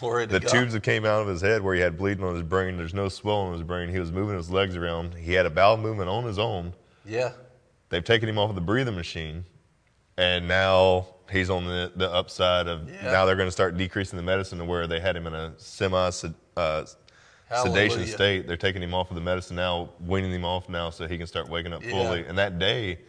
[0.00, 2.42] Glory The tubes that came out of his head where he had bleeding on his
[2.42, 3.90] brain, there's no swelling in his brain.
[3.90, 5.14] He was moving his legs around.
[5.14, 6.72] He had a bowel movement on his own.
[7.04, 7.32] Yeah.
[7.90, 9.44] They've taken him off of the breathing machine,
[10.16, 13.12] and now he's on the, the upside of Yeah.
[13.12, 15.52] now they're going to start decreasing the medicine to where they had him in a
[15.58, 16.10] semi
[16.56, 16.84] uh,
[17.62, 18.46] sedation state.
[18.46, 21.26] They're taking him off of the medicine now, weaning him off now so he can
[21.26, 21.90] start waking up Yeah.
[21.90, 22.24] fully.
[22.26, 23.00] And that day,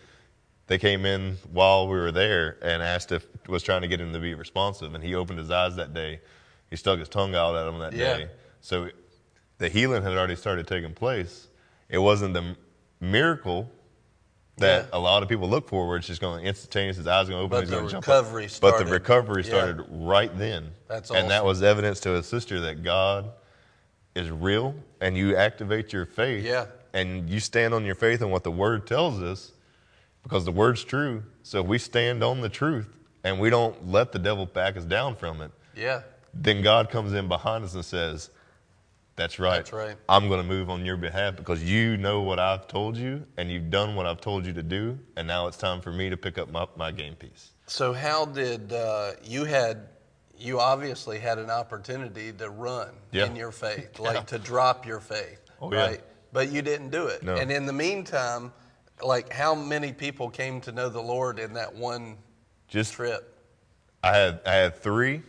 [0.68, 4.14] they came in while we were there and asked if was trying to get him
[4.14, 6.22] to be responsive, and he opened his eyes that day.
[6.72, 8.18] He stuck his tongue out at him that Yeah.
[8.18, 8.30] day.
[8.62, 8.90] So
[9.60, 11.48] the healing had already started taking place.
[11.90, 12.56] It wasn't the
[13.00, 13.70] miracle
[14.58, 14.98] that Yeah.
[14.98, 16.98] a lot of people look for, where it's just going to instantaneous.
[16.98, 17.50] His eyes going to open.
[17.50, 18.52] But he's the going to jump recovery up.
[18.62, 19.50] But the recovery Yeah.
[19.50, 20.72] started right then.
[20.88, 23.32] That's and that was evidence to his sister that God
[24.16, 26.46] is real, and you activate your faith.
[26.46, 26.66] Yeah.
[26.94, 29.52] And you stand on your faith and what the Word tells us,
[30.24, 31.24] because the Word's true.
[31.44, 32.88] So if we stand on the truth
[33.24, 36.02] and we don't let the devil back us down from it, Yeah.
[36.34, 38.30] Then God comes in behind us and says,
[39.16, 39.58] That's right.
[39.58, 39.96] That's right.
[40.08, 43.52] I'm going to move on your behalf because you know what I've told you and
[43.52, 44.98] you've done what I've told you to do.
[45.18, 47.52] And now it's time for me to pick up my, my game piece.
[47.68, 49.88] So how did uh, you had
[50.38, 53.28] you obviously had an opportunity to run Yeah.
[53.28, 54.22] in your faith, like Yeah.
[54.24, 55.86] to drop your faith, Oh, yeah.
[55.86, 56.02] right?
[56.34, 57.22] But you didn't do it.
[57.22, 57.36] No.
[57.36, 58.52] And in the meantime,
[59.04, 62.18] like how many people came to know the Lord in that one
[62.68, 63.38] Just trip?
[64.04, 65.22] I had I had three.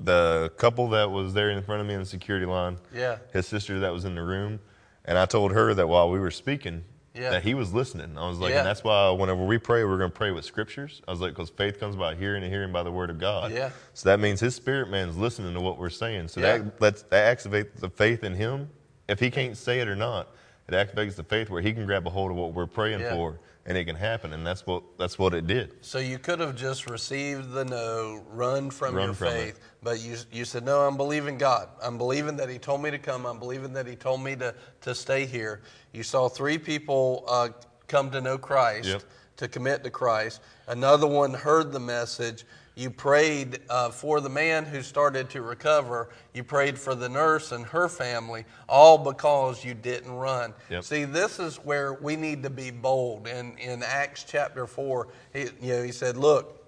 [0.00, 3.18] The couple that was there in front of me in the security line, Yeah.
[3.32, 4.60] his sister that was in the room,
[5.04, 7.30] and I told her that while we were speaking, Yeah.
[7.30, 8.18] that he was listening.
[8.18, 8.58] I was like, Yeah.
[8.58, 11.00] and that's why whenever we pray, we're going to pray with scriptures.
[11.06, 13.52] I was like, because faith comes by hearing and hearing by the word of God.
[13.52, 13.70] Yeah.
[13.92, 16.26] So that means his spirit man's listening to what we're saying.
[16.28, 16.58] So Yeah.
[16.58, 18.68] that lets that activates the faith in him.
[19.08, 20.28] If he can't say it or not,
[20.68, 23.14] it activates the faith where he can grab a hold of what we're praying Yeah.
[23.14, 24.32] for, and it can happen.
[24.32, 25.72] And that's what that's what it did.
[25.80, 29.32] So you could have just received the no, run from Run your from it.
[29.32, 30.80] faith, but you you said no.
[30.80, 31.68] I'm believing God.
[31.82, 33.26] I'm believing that He told me to come.
[33.26, 35.62] I'm believing that He told me to to stay here.
[35.92, 37.48] You saw three people uh,
[37.88, 39.02] come to know Christ, Yep.
[39.38, 40.40] to commit to Christ.
[40.66, 42.44] Another one heard the message.
[42.76, 46.08] You prayed uh, for the man who started to recover.
[46.32, 50.54] You prayed for the nurse and her family, all because you didn't run.
[50.70, 50.82] Yep.
[50.82, 53.28] See, this is where we need to be bold.
[53.28, 56.64] In, in Acts chapter 4, he, you know, he said, Look,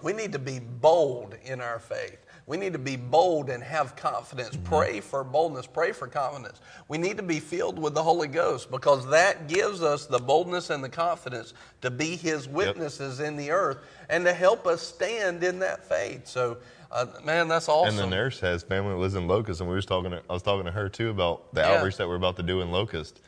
[0.00, 2.24] we need to be bold in our faith.
[2.48, 4.56] We need to be bold and have confidence.
[4.64, 6.62] Pray for boldness, pray for confidence.
[6.88, 10.70] We need to be filled with the Holy Ghost because that gives us the boldness
[10.70, 13.76] and the confidence to be His witnesses in the earth
[14.08, 16.26] and to help us stand in that faith.
[16.26, 16.56] So,
[16.90, 17.90] uh, man, that's awesome.
[17.90, 20.12] And the nurse has family that lives in Locust, and we was talking.
[20.12, 21.72] To, I was talking to her too about the Yeah.
[21.74, 23.20] outreach that we're about to do in Locust.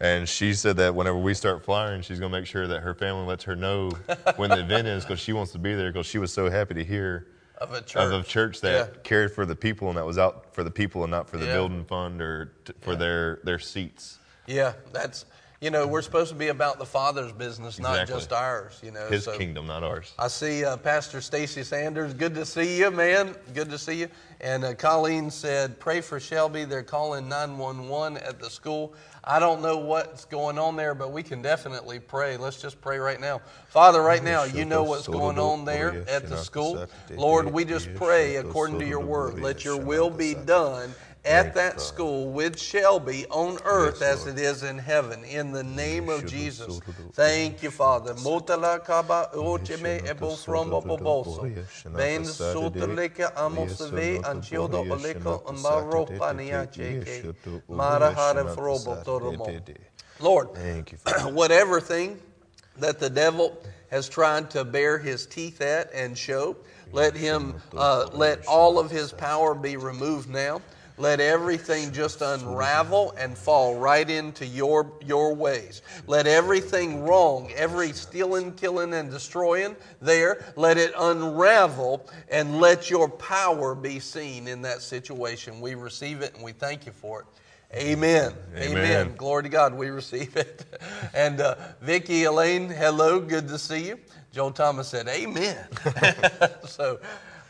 [0.00, 2.92] And she said that whenever we start flying, she's going to make sure that her
[2.92, 3.90] family lets her know
[4.34, 6.74] when the event is because she wants to be there because she was so happy
[6.74, 8.02] to hear of a church.
[8.02, 9.00] of a church that Yeah.
[9.02, 11.46] cared for the people and that was out for the people and not for the
[11.46, 11.52] Yeah.
[11.54, 14.18] building fund or t- for their, their seats.
[14.46, 15.24] Yeah, that's
[15.60, 18.80] you know we're supposed to be about the Father's business, not just ours.
[18.82, 20.12] You know, His so kingdom, not ours.
[20.18, 22.12] I see uh, Pastor Stacy Sanders.
[22.14, 23.34] Good to see you, man.
[23.54, 24.08] Good to see you.
[24.40, 26.64] And uh, Colleen said, "Pray for Shelby.
[26.64, 28.94] They're calling 911 at the school.
[29.26, 32.36] I don't know what's going on there, but we can definitely pray.
[32.36, 34.02] Let's just pray right now, Father.
[34.02, 36.86] Right now, you know what's going on there at the school.
[37.10, 39.40] Lord, we just pray according to your word.
[39.40, 44.62] Let your will be done." At that school with Shelby on earth as it is
[44.62, 46.80] in heaven, in the name of Jesus.
[47.12, 48.12] Thank you, Father.
[48.14, 51.42] Motala kaba ocheme ebo frombo boboso.
[51.96, 57.34] Ben soteleke amosave anchiodo oleko umbaro pania cheke.
[57.68, 59.60] Frobo toromo.
[60.20, 60.98] Lord, Thank you,
[61.32, 62.20] whatever thing
[62.76, 63.56] that the devil
[63.90, 66.56] has tried to bear his teeth at and show,
[66.92, 70.60] let him, uh, let all of his power be removed now.
[70.96, 75.82] Let everything just unravel and fall right into your, your ways.
[76.06, 83.08] Let everything wrong, every stealing, killing, and destroying there, let it unravel and let your
[83.08, 85.60] power be seen in that situation.
[85.60, 87.26] We receive it and we thank you for it.
[87.76, 88.32] Amen.
[88.54, 88.68] Amen.
[88.68, 89.14] Amen.
[89.16, 90.64] Glory to God, we receive it.
[91.14, 94.00] And uh, Vicki Elaine, hello, good to see you.
[94.32, 95.56] Joel Thomas said, Amen.
[96.66, 96.98] so,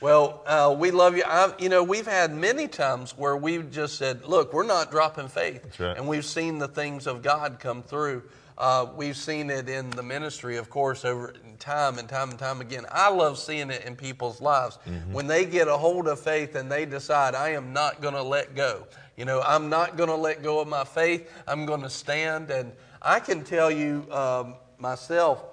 [0.04, 1.22] well, uh, we love you.
[1.26, 5.28] I, you know, we've had many times where we've just said, look, we're not dropping
[5.28, 5.80] faith.
[5.80, 5.96] right.
[5.96, 8.22] And we've seen the things of God come through.
[8.58, 12.60] Uh, we've seen it in the ministry, of course, over time and time and time
[12.60, 12.84] again.
[12.92, 14.78] I love seeing it in people's lives.
[15.10, 18.22] When they get a hold of faith and they decide, I am not going to
[18.22, 18.86] let go.
[19.16, 21.32] You know, I'm not going to let go of my faith.
[21.48, 22.50] I'm going to stand.
[22.50, 25.46] And I can tell you um, myself,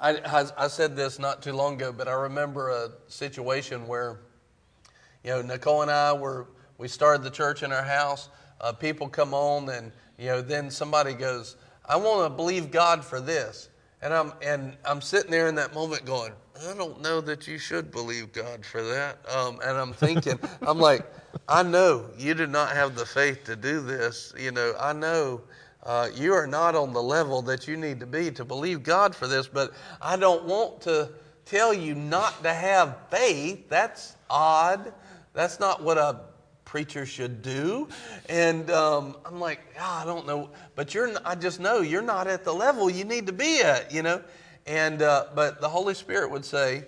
[0.00, 4.20] I, I, I said this not too long ago, but I remember a situation where,
[5.22, 6.48] you know, Nicole and I were,
[6.78, 8.30] we started the church in our house.
[8.62, 13.04] Uh, people come on, and, you know, then somebody goes, I want to believe God
[13.04, 13.68] for this.
[14.00, 16.32] And I'm, and I'm sitting there in that moment going,
[16.66, 19.18] I don't know that you should believe God for that.
[19.30, 21.04] Um, and I'm thinking, I'm like,
[21.46, 24.32] I know you do not have the faith to do this.
[24.38, 25.42] You know, I know
[25.82, 29.14] uh, you are not on the level that you need to be to believe God
[29.14, 31.10] for this, but I don't want to
[31.44, 33.68] tell you not to have faith.
[33.68, 34.92] That's odd.
[35.32, 36.20] That's not what a
[36.64, 37.88] preacher should do.
[38.28, 41.12] And um, I'm like, oh, I don't know, but you're.
[41.24, 43.92] I just know you're not at the level you need to be at.
[43.92, 44.22] You know,
[44.66, 46.84] and uh, but the Holy Spirit would say,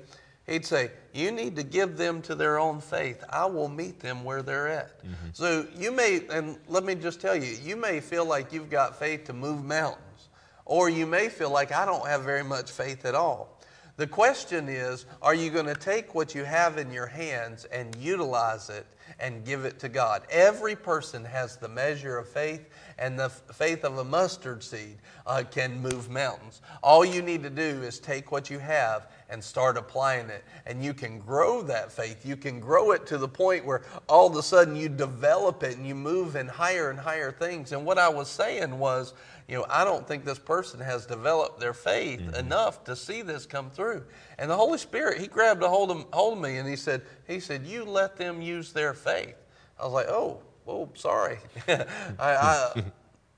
[0.47, 3.23] He'd say, You need to give them to their own faith.
[3.29, 4.99] I will meet them where they're at.
[5.01, 5.29] Mm-hmm.
[5.35, 8.99] So you may, and let me just tell you, you may feel like you've got
[8.99, 10.29] faith to move mountains,
[10.65, 13.61] or you may feel like I don't have very much faith at all.
[13.97, 17.95] The question is, are you going to take what you have in your hands and
[17.97, 18.87] utilize it
[19.21, 20.23] and give it to God?
[20.31, 24.97] Every person has the measure of faith, and the faith of a mustard seed
[25.27, 26.63] uh, can move mountains.
[26.83, 30.45] All you need to do is take what you have and start applying it.
[30.67, 32.27] And you can grow that faith.
[32.27, 35.77] You can grow it to the point where all of a sudden you develop it
[35.77, 37.73] and you move in higher and higher things.
[37.73, 39.15] And what I was saying was,
[39.49, 42.35] you know, I don't think this person has developed their faith mm-hmm.
[42.35, 44.05] enough to see this come through.
[44.39, 47.03] And the Holy Spirit, He grabbed a hold of, hold of me and He said,
[47.27, 49.35] He said, You let them use their faith.
[49.81, 51.39] I was like, Oh, oh, sorry.
[51.69, 51.85] I,
[52.19, 52.85] I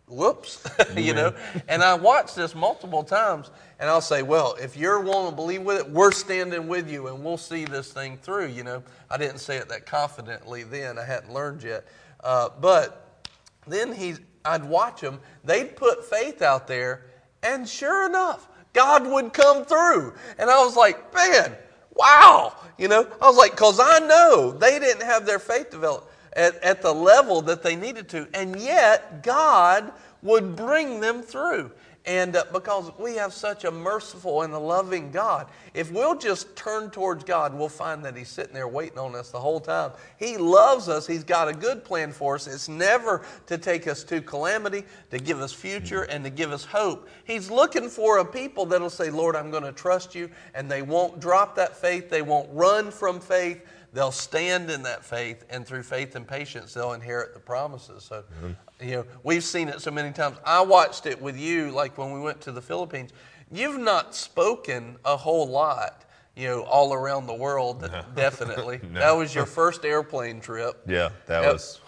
[0.08, 1.34] whoops, you know.
[1.68, 5.62] And I watch this multiple times, and I'll say, well, if you're willing to believe
[5.62, 8.48] with it, we're standing with you, and we'll see this thing through.
[8.48, 11.86] You know, I didn't say it that confidently then; I hadn't learned yet.
[12.22, 13.26] Uh, but
[13.66, 17.06] then he, I'd watch them; they'd put faith out there,
[17.42, 20.14] and sure enough, God would come through.
[20.38, 21.54] And I was like, man,
[21.94, 23.06] wow, you know.
[23.20, 26.92] I was like, because I know they didn't have their faith developed at, at the
[26.92, 28.28] level that they needed to.
[28.34, 31.70] And yet, God would bring them through.
[32.06, 36.54] And uh, because we have such a merciful and a loving God, if we'll just
[36.54, 39.92] turn towards God, we'll find that He's sitting there waiting on us the whole time.
[40.18, 41.06] He loves us.
[41.06, 42.46] He's got a good plan for us.
[42.46, 46.64] It's never to take us to calamity, to give us future, and to give us
[46.66, 47.08] hope.
[47.24, 50.28] He's looking for a people that'll say, Lord, I'm going to trust you.
[50.54, 53.62] And they won't drop that faith, they won't run from faith.
[53.94, 58.02] They'll stand in that faith, and through faith and patience, they'll inherit the promises.
[58.02, 58.88] So, mm-hmm.
[58.88, 60.36] you know, we've seen it so many times.
[60.44, 63.12] I watched it with you, like when we went to the Philippines.
[63.52, 67.82] You've not spoken a whole lot, you know, all around the world.
[67.82, 68.04] No.
[68.16, 68.98] Definitely, no.
[68.98, 70.82] that was your first airplane trip.
[70.88, 71.80] Yeah, that, that was.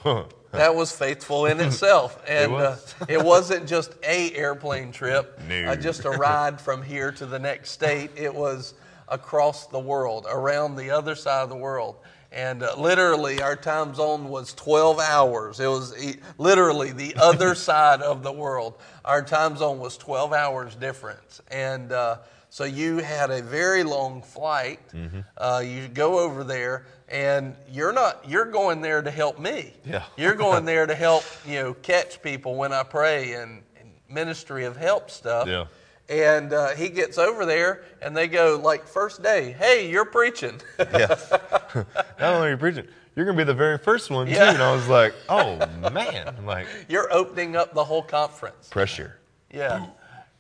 [0.53, 2.95] that was faithful in itself, and it, was.
[3.01, 5.65] uh, it wasn't just a airplane trip, no.
[5.65, 8.13] uh, just a ride from here to the next state.
[8.15, 8.75] It was
[9.09, 11.97] across the world, around the other side of the world.
[12.33, 15.61] And uh, literally, our time zone was 12 hours.
[15.61, 18.75] It was e- literally the other side of the world.
[19.05, 21.41] Our time zone was 12 hours difference.
[21.51, 22.19] And uh,
[22.51, 24.81] so you had a very long flight.
[24.93, 25.21] Mm-hmm.
[25.37, 29.73] Uh, you go over there, and you're not, you're going there to help me.
[29.85, 30.05] Yeah.
[30.17, 34.65] you're going there to help, you know, catch people when I pray and, and ministry
[34.65, 35.47] of help stuff.
[35.49, 35.67] Yeah.
[36.09, 40.61] And uh, he gets over there, and they go like first day, "Hey, you're preaching."
[40.79, 41.17] yeah.
[41.75, 42.87] Not only are you preaching,
[43.17, 44.35] you're going to be the very first one yeah.
[44.35, 44.55] too.
[44.55, 45.59] And I was like, "Oh
[45.93, 48.69] man!" I'm like you're opening up the whole conference.
[48.69, 49.19] Pressure.
[49.53, 49.87] Yeah.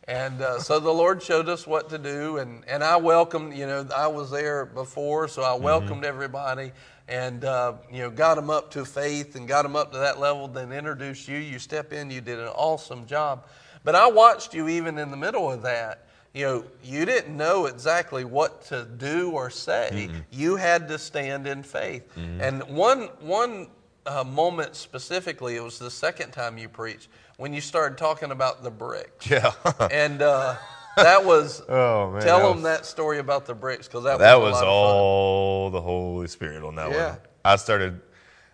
[0.08, 3.66] And uh, so the Lord showed us what to do, and, and I welcomed, you
[3.66, 5.64] know, I was there before, so I mm-hmm.
[5.64, 6.04] welcomed mm-hmm.
[6.04, 6.70] everybody
[7.08, 10.18] and, uh, you know, got them up to faith and got them up to that
[10.18, 11.38] level, then introduced you.
[11.38, 13.46] You step in, you did an awesome job.
[13.86, 16.08] But I watched you even in the middle of that.
[16.34, 19.90] You know, you didn't know exactly what to do or say.
[19.92, 20.18] Mm-hmm.
[20.32, 22.02] You had to stand in faith.
[22.16, 22.40] Mm-hmm.
[22.40, 23.68] And one one
[24.04, 28.64] uh, moment specifically, it was the second time you preached when you started talking about
[28.64, 29.30] the bricks.
[29.30, 29.52] Yeah.
[29.92, 30.56] and uh,
[30.96, 31.62] that was.
[31.68, 32.22] oh man.
[32.22, 35.70] Tell that them was, that story about the bricks because that, that was, was all
[35.70, 37.10] the Holy Spirit on that yeah.
[37.10, 37.18] one.
[37.44, 38.00] I started.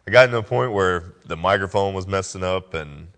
[0.06, 3.08] I got to a point where the microphone was messing up and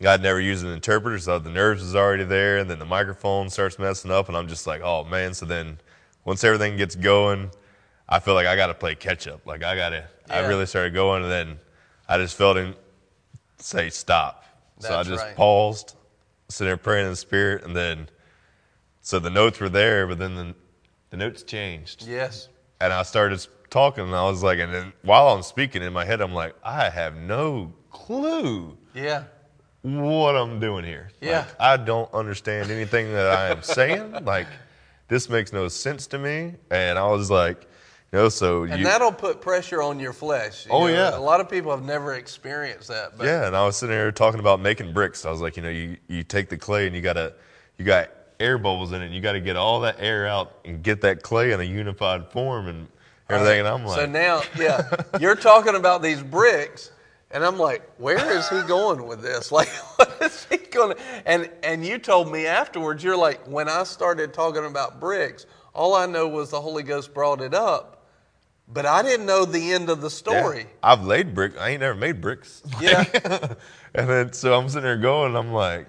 [0.00, 3.50] God never used an interpreter, so the nerves was already there, and then the microphone
[3.50, 5.34] starts messing up, and I'm just like, oh man.
[5.34, 5.78] So then
[6.24, 7.50] once everything gets going,
[8.08, 9.46] I feel like I got to play catch up.
[9.46, 10.34] Like I got to, yeah.
[10.34, 11.58] I really started going, and then
[12.08, 12.74] I just felt him
[13.58, 14.46] say stop.
[14.78, 15.36] That's so I just right.
[15.36, 15.96] paused,
[16.48, 18.08] sitting there praying in the spirit, and then
[19.02, 20.54] so the notes were there, but then the,
[21.10, 22.06] the notes changed.
[22.06, 22.48] Yes.
[22.80, 26.06] And I started talking, and I was like, and then while I'm speaking in my
[26.06, 28.78] head, I'm like, I have no clue.
[28.94, 29.24] Yeah
[29.82, 31.08] what I'm doing here.
[31.20, 31.38] Yeah.
[31.40, 34.12] Like, I don't understand anything that I am saying.
[34.24, 34.46] like,
[35.08, 36.54] this makes no sense to me.
[36.70, 37.62] And I was like,
[38.12, 40.66] you know, so And you, that'll put pressure on your flesh.
[40.66, 40.92] you Oh, know.
[40.92, 41.16] yeah.
[41.16, 43.16] A lot of people have never experienced that.
[43.16, 43.46] But yeah.
[43.46, 45.24] And I was sitting there talking about making bricks.
[45.24, 47.34] I was like, you know, you, you take the clay and you gotta,
[47.78, 49.06] you got air bubbles in it.
[49.06, 51.64] And you got to get all that air out and get that clay in a
[51.64, 52.88] unified form and
[53.28, 53.60] everything.
[53.60, 56.90] And I'm like, So now, yeah, you're talking about these bricks,
[57.32, 59.50] and I'm like, where is he going with this?
[59.52, 61.02] Like, what is he going to?
[61.26, 65.94] And and you told me afterwards, you're like, when I started talking about bricks, all
[65.94, 68.06] I know was the Holy Ghost brought it up,
[68.68, 70.66] but I didn't know the end of the Yeah, story.
[70.82, 71.58] I've laid brick.
[71.58, 72.62] I ain't never made bricks.
[72.80, 73.04] Yeah.
[73.94, 75.88] and then so I'm sitting there going, I'm like,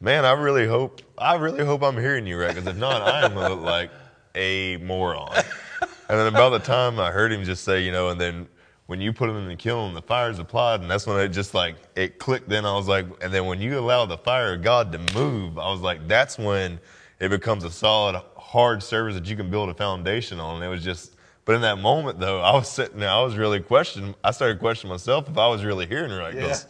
[0.00, 3.24] man, I really hope, I really hope I'm hearing you right, because if not, I
[3.24, 3.90] am gonna like
[4.34, 5.32] a moron.
[5.80, 8.48] and then about the time I heard him just say, you know, and then
[8.86, 11.54] when you put them in the kiln, the fire's applied, and that's when it just
[11.54, 12.48] like it clicked.
[12.48, 15.58] Then I was like, and then when you allow the fire of God to move,
[15.58, 16.78] I was like, that's when
[17.20, 20.56] it becomes a solid, hard service that you can build a foundation on.
[20.56, 21.12] And it was just.
[21.46, 23.10] But in that moment, though, I was sitting there.
[23.10, 24.14] I was really questioning.
[24.24, 26.32] I started questioning myself if I was really hearing right.
[26.34, 26.66] 'cause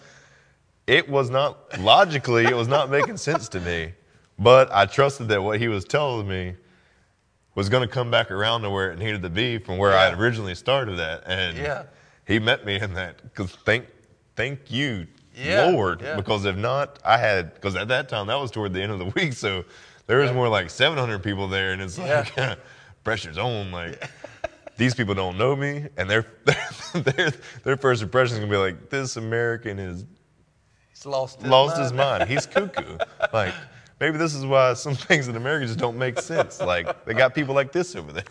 [0.87, 3.91] it was not logically it was not making sense to me
[4.39, 6.55] but i trusted that what he was telling me
[7.55, 10.05] was going to come back around to where it needed to be from where i
[10.05, 11.85] had originally started at and Yeah.
[12.27, 13.87] He met me in that because thank
[14.37, 15.07] thank you
[15.37, 16.17] Yeah, lord yeah.
[16.17, 18.99] because if not i had because at that time that was toward the end of
[18.99, 19.65] the week so
[20.07, 22.33] there was more like 700 people there and it's like
[23.05, 24.09] pressure's on like
[24.77, 26.27] these people don't know me and their
[26.95, 27.31] their
[27.63, 30.05] their first impression is going to be like this american is
[30.91, 31.83] He's lost his lost mind.
[31.83, 32.29] his mind.
[32.31, 32.99] He's cuckoo.
[33.33, 33.53] like
[34.01, 36.61] maybe this is why some things in America just don't make sense.
[36.61, 38.25] Like they got people like this over there.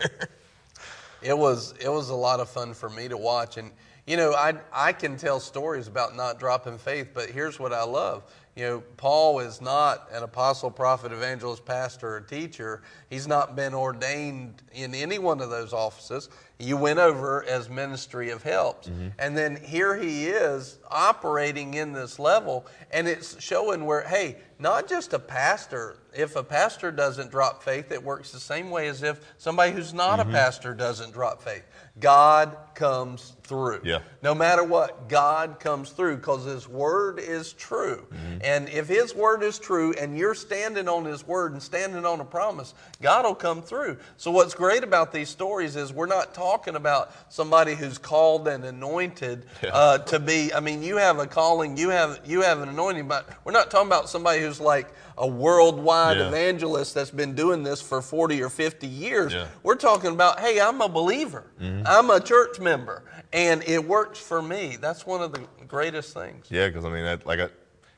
[1.23, 3.71] It was it was a lot of fun for me to watch, and
[4.05, 7.83] you know I I can tell stories about not dropping faith, but here's what I
[7.83, 8.23] love.
[8.55, 12.83] You know, Paul is not an apostle, prophet, evangelist, pastor, or teacher.
[13.09, 16.29] He's not been ordained in any one of those offices.
[16.59, 19.07] You went over as ministry of helps, mm-hmm.
[19.17, 24.87] and then here he is operating in this level, and it's showing where hey, not
[24.87, 25.97] just a pastor.
[26.15, 29.93] If a pastor doesn't drop faith, it works the same way as if somebody who's
[29.93, 31.63] not a pastor doesn't drop faith.
[31.99, 33.81] God comes through.
[33.83, 33.99] Yeah.
[34.21, 38.07] No matter what, God comes through because His Word is true.
[38.41, 42.19] And if His Word is true and you're standing on His Word and standing on
[42.19, 43.97] a promise, God will come through.
[44.17, 48.63] So, what's great about these stories is we're not talking about somebody who's called and
[48.65, 50.53] anointed uh, to be.
[50.53, 53.69] I mean, you have a calling, you have you have an anointing, but we're not
[53.69, 56.27] talking about somebody who's like a worldwide Yeah.
[56.27, 59.33] evangelist that's been doing this for 40 or 50 years.
[59.33, 59.47] Yeah.
[59.63, 61.51] We're talking about, hey, I'm a believer.
[61.61, 61.83] Mm-hmm.
[61.85, 64.77] I'm a church member, and it works for me.
[64.79, 66.47] That's one of the greatest things.
[66.49, 67.49] Yeah, because I mean, that, like, I,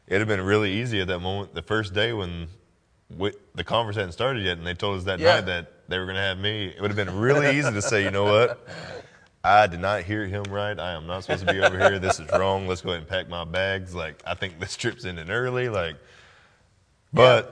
[0.08, 2.48] it'd have been really easy at that moment, the first day when
[3.18, 5.36] we, the conference hadn't started yet, and they told us that Yeah.
[5.36, 6.68] night that they were going to have me.
[6.76, 8.68] It would have been really easy to say, you know what,
[9.44, 10.78] I did not hear him right.
[10.80, 12.00] I am not supposed to be over here.
[12.00, 12.68] This is wrong.
[12.68, 13.94] Let's go ahead and pack my bags.
[13.94, 15.70] Like, I think this trip's ending early.
[15.70, 15.98] Like,
[17.16, 17.52] but.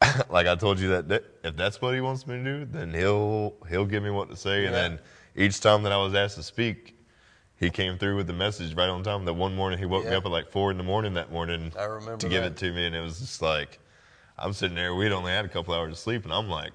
[0.30, 2.94] like I told you that, that if that's what he wants me to do, then
[2.94, 4.64] he'll he'll give me what to say.
[4.66, 5.00] And then
[5.34, 6.94] each time that I was asked to speak,
[7.56, 9.24] he came through with the message right on time.
[9.24, 11.72] That one morning he woke me up at like four in the morning that morning
[11.76, 13.80] I remember to give it to me, and it was just like
[14.38, 14.94] I'm sitting there.
[14.94, 16.72] We'd only had a couple hours of sleep, and I'm like,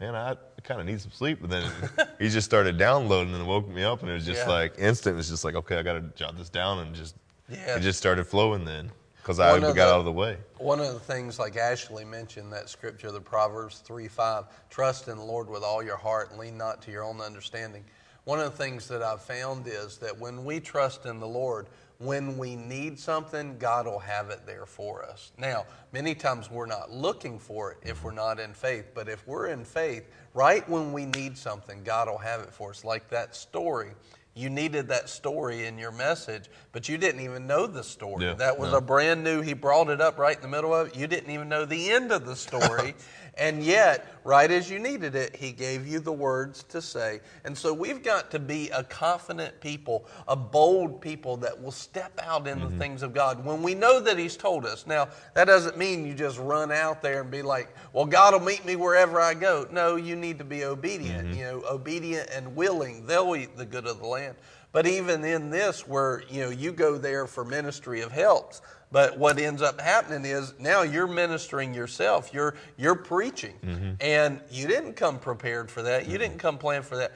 [0.00, 1.38] man, I kind of need some sleep.
[1.42, 1.70] But then
[2.18, 4.52] he just started downloading and woke me up, and it was just Yeah.
[4.52, 5.14] like instant.
[5.14, 7.16] It was just like, okay, I got to jot this down, and just
[7.50, 7.76] Yeah.
[7.76, 8.90] it just started flowing then
[9.24, 10.36] because I got the- out of the way.
[10.58, 15.16] One of the things, like Ashley mentioned, that scripture, the Proverbs 3 5, trust in
[15.16, 17.86] the Lord with all your heart and lean not to your own understanding.
[18.24, 21.68] One of the things that I've found is that when we trust in the Lord,
[21.98, 25.32] when we need something, God will have it there for us.
[25.38, 29.26] Now, many times we're not looking for it if we're not in faith, but if
[29.26, 32.84] we're in faith, right when we need something, God will have it for us.
[32.84, 33.92] Like that story.
[34.36, 38.24] You needed that story in your message, but you didn't even know the story.
[38.24, 38.78] Yeah, that was no.
[38.78, 40.96] a brand new, he brought it up right in the middle of it.
[40.96, 42.94] You didn't even know the end of the story.
[43.36, 47.20] and yet, right as you needed it, he gave you the words to say.
[47.44, 52.18] And so we've got to be a confident people, a bold people that will step
[52.22, 52.70] out in Mm-hmm.
[52.72, 54.86] the things of God when we know that he's told us.
[54.86, 58.40] Now, that doesn't mean you just run out there and be like, well, God will
[58.40, 59.66] meet me wherever I go.
[59.70, 61.38] No, you need to be obedient, Mm-hmm.
[61.38, 63.06] you know, obedient and willing.
[63.06, 64.36] They'll eat the good of the land.
[64.72, 68.60] But even in this, where you know you go there for ministry of helps,
[68.94, 72.32] but what ends up happening is now you're ministering yourself.
[72.32, 73.94] You're you're preaching, mm-hmm.
[73.98, 76.04] and you didn't come prepared for that.
[76.04, 76.18] You mm-hmm.
[76.18, 77.10] didn't come planned for that.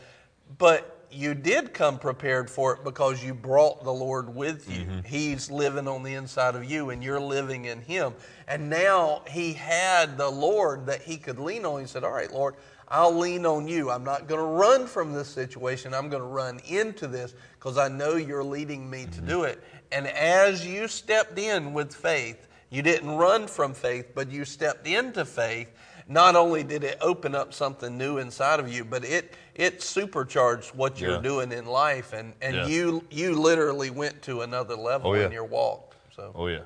[0.59, 4.87] But you did come prepared for it because you brought the Lord with you.
[4.87, 5.01] Mm-hmm.
[5.07, 8.13] He's living on the inside of you and you're living in Him.
[8.49, 11.81] And now He had the Lord that He could lean on.
[11.81, 12.57] He said, All right, Lord,
[12.89, 13.91] I'll lean on you.
[13.91, 15.95] I'm not going to run from this situation.
[15.95, 19.29] I'm going to run into this because I know you're leading me to mm-hmm.
[19.29, 19.63] do it.
[19.93, 24.87] And as you stepped in with faith, you didn't run from faith, but you stepped
[24.87, 25.73] into faith.
[26.07, 30.75] Not only did it open up something new inside of you, but it it supercharged
[30.75, 31.21] what you're Yeah.
[31.21, 32.67] doing in life, and, and Yeah.
[32.67, 35.27] you you literally went to another level Oh, yeah.
[35.27, 35.97] in your walk.
[36.15, 36.63] So Oh yeah,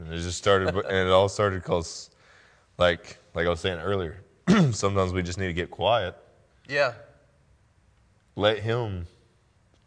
[0.00, 2.10] and it just started, and it all started because,
[2.78, 4.18] like, like I was saying earlier,
[4.72, 6.16] sometimes we just need to get quiet,
[6.68, 6.94] yeah,
[8.36, 9.06] let Him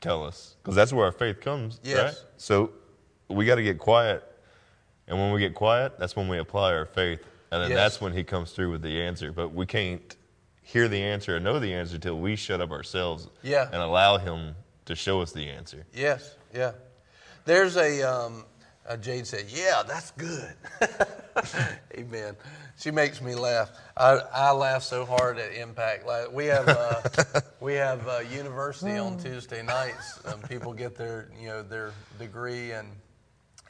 [0.05, 1.79] tell us, because that's where our faith comes.
[1.83, 1.97] Yes.
[2.03, 2.15] Right?
[2.37, 2.71] So
[3.27, 4.23] we got to get quiet,
[5.07, 7.77] and when we get quiet, that's when we apply our faith, and then Yes.
[7.77, 9.31] that's when He comes through with the answer.
[9.31, 10.15] But we can't
[10.61, 13.65] hear the answer or know the answer till we shut up ourselves, Yeah.
[13.65, 15.85] and allow Him to show us the answer.
[15.93, 16.71] yes, yeah.
[17.45, 18.45] There's a um,
[18.87, 20.53] uh, Jade said, "Yeah, that's good."
[21.97, 22.35] Amen.
[22.77, 23.71] She makes me laugh.
[23.95, 26.05] I, I laugh so hard at Impact.
[26.05, 27.01] Like, we have uh,
[27.59, 30.19] we have uh, university on Tuesday nights.
[30.25, 32.89] Um, people get their you know their degree, and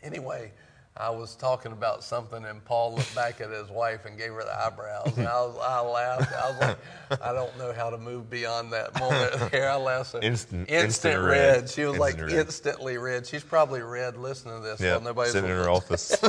[0.03, 0.51] anyway,
[0.97, 4.43] I was talking about something, and Paul looked back at his wife and gave her
[4.45, 6.31] the eyebrows, and I was I laughed.
[6.33, 9.69] I was like, I don't know how to move beyond that moment there.
[9.69, 10.11] I laughed.
[10.11, 11.55] So, Instant- instant, instant red.
[11.61, 11.69] red.
[11.69, 12.31] She was like red.
[12.31, 13.27] instantly red.
[13.27, 14.79] She's probably red listening to this.
[14.79, 16.15] Yeah, while nobody's sitting in her office.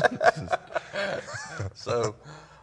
[1.75, 2.15] So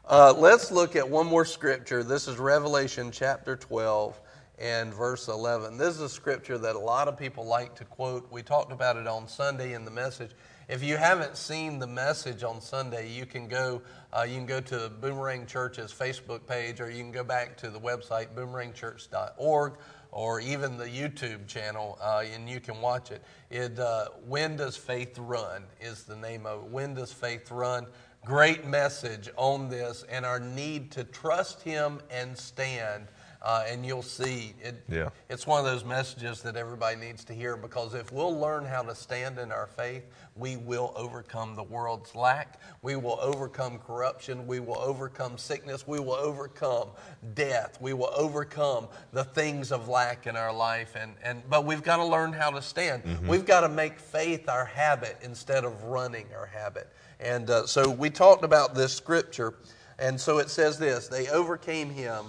[0.08, 2.04] uh, let's look at one more scripture.
[2.04, 4.20] This is Revelation chapter 12
[4.60, 5.78] and verse 11.
[5.78, 8.30] This is a scripture that a lot of people like to quote.
[8.32, 10.32] We talked about it on Sunday in the message.
[10.70, 13.82] If you haven't seen the message on Sunday, you can go.
[14.12, 17.70] Uh, you can go to Boomerang Church's Facebook page, or you can go back to
[17.70, 19.74] the website boomerangchurch.org,
[20.12, 23.22] or even the YouTube channel, uh, and you can watch it.
[23.50, 26.70] It uh, When Does Faith Run is the name of it.
[26.70, 27.88] When Does Faith Run?
[28.26, 33.08] great message on this and our need to trust Him and stand.
[33.44, 35.10] Uh, and you'll see it, Yeah.
[35.30, 38.82] it's one of those messages that everybody needs to hear because if we'll learn how
[38.84, 40.06] to stand in our faith,
[40.38, 42.62] we will overcome the world's lack.
[42.82, 44.48] We will overcome corruption.
[44.48, 45.86] We will overcome sickness.
[45.86, 46.88] We will overcome
[47.36, 47.78] death.
[47.82, 50.96] We will overcome the things of lack in our life.
[50.96, 53.04] And, and, but we've got to learn how to stand.
[53.28, 56.90] We've got to make faith our habit instead of running our habit.
[57.20, 59.56] And uh, so we talked about this scripture.
[60.00, 62.26] And so it says this they overcame him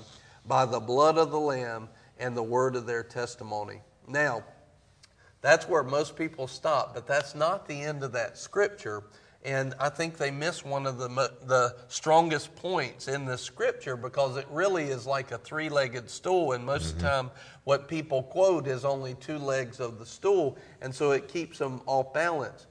[0.46, 1.88] by the blood of the Lamb
[2.18, 3.80] and the word of their testimony.
[4.06, 4.44] Now,
[5.40, 9.04] that's where most people stop, but that's not the end of that scripture.
[9.44, 11.08] And I think they miss one of the,
[11.44, 16.52] the strongest points in the scripture because it really is like a three legged stool.
[16.52, 17.26] And most of the mm-hmm.
[17.26, 17.30] time,
[17.64, 20.56] what people quote is only two legs of the stool.
[20.80, 22.66] And so it keeps them off balance.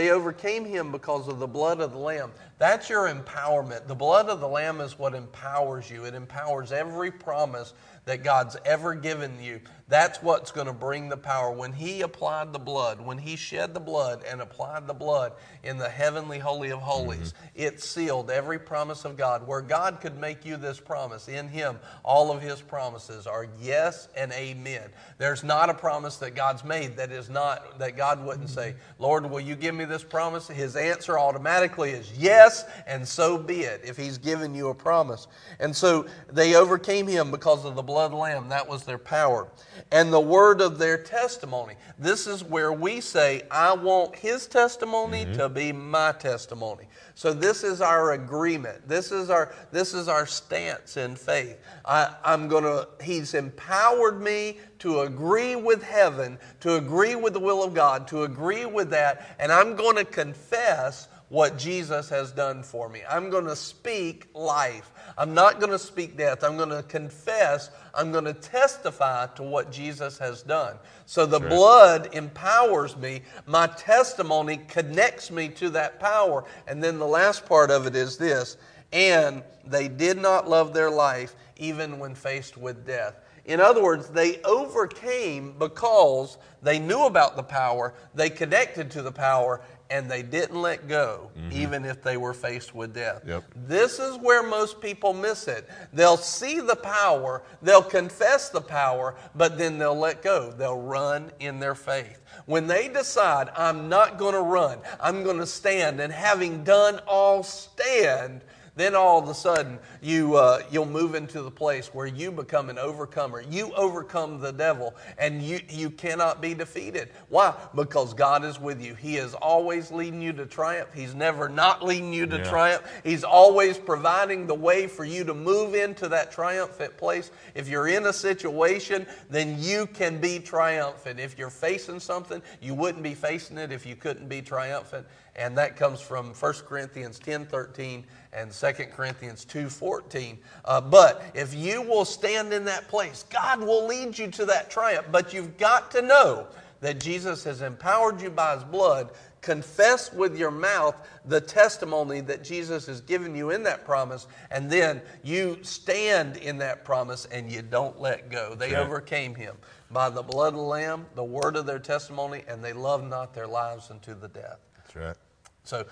[0.00, 2.32] They overcame him because of the blood of the Lamb.
[2.56, 3.86] That's your empowerment.
[3.86, 7.74] The blood of the Lamb is what empowers you, it empowers every promise
[8.06, 9.60] that God's ever given you.
[9.90, 11.50] That's what's going to bring the power.
[11.50, 15.32] When He applied the blood, when He shed the blood and applied the blood
[15.64, 17.46] in the heavenly Holy of Holies, mm-hmm.
[17.56, 19.48] it sealed every promise of God.
[19.48, 24.08] Where God could make you this promise, in Him, all of His promises are yes
[24.16, 24.90] and amen.
[25.18, 28.54] There's not a promise that God's made that is not, that God wouldn't mm-hmm.
[28.54, 30.46] say, Lord, will you give me this promise?
[30.46, 35.26] His answer automatically is yes, and so be it, if He's given you a promise.
[35.58, 38.50] And so they overcame Him because of the blood Lamb.
[38.50, 39.48] That was their power.
[39.90, 41.74] And the word of their testimony.
[41.98, 45.34] This is where we say, I want His testimony mm-hmm.
[45.34, 46.84] to be my testimony.
[47.14, 48.88] So this is our agreement.
[48.88, 51.58] This is our this is our stance in faith.
[51.84, 52.86] I, I'm gonna.
[53.02, 58.22] He's empowered me to agree with heaven, to agree with the will of God, to
[58.22, 63.00] agree with that, and I'm going to confess what Jesus has done for me.
[63.08, 64.92] I'm going to speak life.
[65.16, 66.44] I'm not going to speak death.
[66.44, 67.70] I'm going to confess.
[67.94, 70.76] I'm going to testify to what Jesus has done.
[71.06, 73.22] So the blood empowers me.
[73.46, 76.44] My testimony connects me to that power.
[76.66, 78.56] And then the last part of it is this
[78.92, 83.20] and they did not love their life even when faced with death.
[83.44, 89.12] In other words, they overcame because they knew about the power, they connected to the
[89.12, 89.60] power,
[89.90, 91.52] and they didn't let go, mm-hmm.
[91.52, 93.22] even if they were faced with death.
[93.26, 93.44] Yep.
[93.66, 95.68] This is where most people miss it.
[95.92, 100.52] They'll see the power, they'll confess the power, but then they'll let go.
[100.52, 102.22] They'll run in their faith.
[102.46, 107.00] When they decide, I'm not going to run, I'm going to stand, and having done
[107.06, 108.42] all stand,
[108.76, 112.70] then all of a sudden you, uh, you'll move into the place where you become
[112.70, 113.42] an overcomer.
[113.50, 117.10] You overcome the devil and you, you cannot be defeated.
[117.28, 117.54] Why?
[117.74, 118.94] Because God is with you.
[118.94, 120.88] He is always leading you to triumph.
[120.94, 122.48] He's never not leading you to Yeah.
[122.50, 122.82] triumph.
[123.04, 127.30] He's always providing the way for you to move into that triumphant place.
[127.54, 131.20] If you're in a situation, then you can be triumphant.
[131.20, 135.06] If you're facing something, you wouldn't be facing it if you couldn't be triumphant.
[135.36, 140.38] And that comes from 1 Corinthians 10 13 and 2 Corinthians 2:14.
[140.64, 144.70] Uh, but if you will stand in that place, God will lead you to that
[144.70, 145.06] triumph.
[145.10, 146.46] But you've got to know
[146.80, 149.10] that Jesus has empowered you by his blood.
[149.40, 154.70] Confess with your mouth the testimony that Jesus has given you in that promise, and
[154.70, 158.54] then you stand in that promise and you don't let go.
[158.54, 159.56] They overcame him
[159.90, 163.34] by the blood of the Lamb, the word of their testimony, and they loved not
[163.34, 164.58] their lives unto the death.
[164.76, 165.16] That's right.
[165.64, 165.86] So,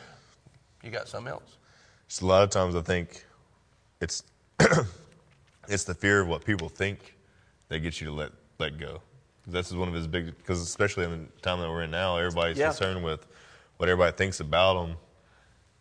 [0.83, 1.57] you got something else?
[2.09, 3.25] Just a lot of times I think
[4.01, 4.23] it's
[5.69, 7.17] it's the fear of what people think
[7.69, 9.03] that gets you to let let go.
[9.47, 12.17] This is one of his big because especially in the time that we're in now,
[12.17, 12.69] everybody's Yeah.
[12.69, 13.27] concerned with
[13.77, 14.97] what everybody thinks about them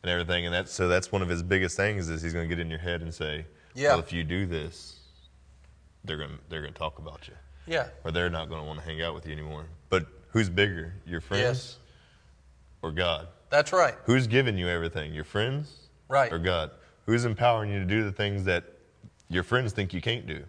[0.03, 2.53] and everything, and that's so that's one of his biggest things is he's going to
[2.55, 3.89] get in your head and say, Yeah.
[3.91, 4.99] well, if you do this,
[6.03, 7.33] they're going to they're going to talk about you,
[7.65, 7.87] Yeah.
[8.03, 9.65] or they're not going to want to hang out with you anymore.
[9.89, 11.77] But who's bigger, your friends Yes.
[12.81, 13.27] or God?
[13.49, 13.95] That's right.
[14.05, 15.13] Who's giving you everything?
[15.13, 15.86] Your friends?
[16.07, 16.31] Right.
[16.31, 16.71] Or God?
[17.05, 18.63] Who's empowering you to do the things that
[19.29, 20.43] your friends think you can't do?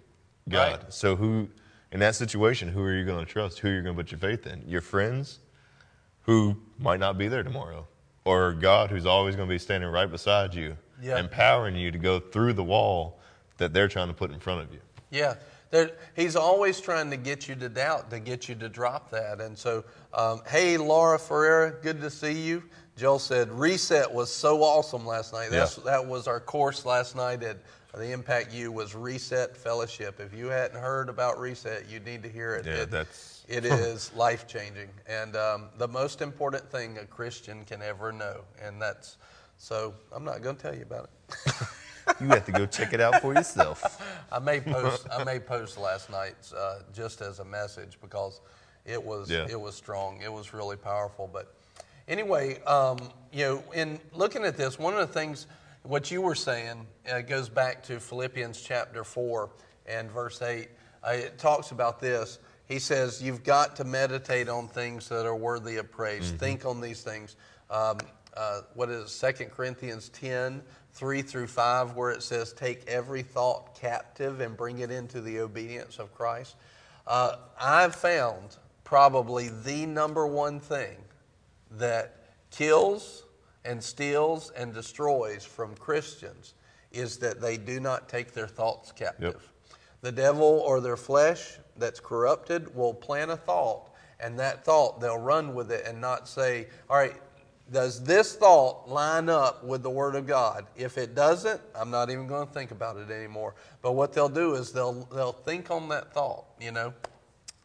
[0.48, 0.82] God.
[0.82, 0.92] Right.
[0.92, 1.48] So who
[1.92, 3.58] in that situation, who are you going to trust?
[3.60, 4.62] Who are you going to put your faith in?
[4.66, 5.38] Your friends
[6.22, 7.86] who might not be there tomorrow.
[8.24, 11.18] Or God who's always going to be standing right beside you, Yeah.
[11.18, 13.20] empowering you to go through the wall
[13.56, 14.80] that they're trying to put in front of you.
[15.10, 15.34] Yeah.
[15.70, 19.40] There, he's always trying to get you to doubt, to get you to drop that.
[19.40, 19.84] And so,
[20.14, 22.62] um, hey, Laura Ferreira, good to see you.
[22.98, 25.50] Joel said, Reset was so awesome last night.
[25.50, 27.58] That's, That was our course last night at
[27.94, 30.20] the Impact U was Reset Fellowship.
[30.20, 32.66] If you hadn't heard about Reset, you need to hear it.
[32.66, 34.88] Yeah, It- that's- it is life changing.
[35.06, 38.40] And um, the most important thing a Christian can ever know.
[38.62, 39.16] And that's,
[39.56, 41.54] so I'm not going to tell you about it.
[42.22, 44.02] You have to go check it out for yourself.
[44.32, 45.06] I may post.
[45.12, 48.40] I may post last night's uh, just as a message because
[48.86, 49.46] it was Yeah.
[49.46, 50.22] it was strong.
[50.22, 51.28] It was really powerful.
[51.30, 51.52] But
[52.08, 52.98] anyway, um,
[53.32, 55.46] you know, in looking at this, one of the things
[55.82, 59.50] what you were saying uh, goes back to Philippians chapter four
[59.86, 60.68] and verse eight.
[61.06, 62.40] Uh, it talks about this.
[62.66, 66.32] He says, "You've got to meditate on things that are worthy of praise.
[66.32, 67.36] Think on these things."
[67.70, 67.98] Um,
[68.38, 73.22] uh, what is it, Second Corinthians 10, 3 through 5, where it says, Take every
[73.22, 76.54] thought captive and bring it into the obedience of Christ.
[77.04, 80.96] Uh, I've found probably the number one thing
[81.72, 82.16] that
[82.50, 83.24] kills
[83.64, 86.54] and steals and destroys from Christians
[86.92, 89.52] is that they do not take their thoughts captive.
[90.00, 93.90] The devil or their flesh that's corrupted will plant a thought,
[94.20, 97.14] and that thought, they'll run with it and not say, All right,
[97.70, 100.66] does this thought line up with the Word of God?
[100.76, 103.54] If it doesn't, I'm not even going to think about it anymore.
[103.82, 106.94] But what they'll do is they'll, they'll think on that thought, you know?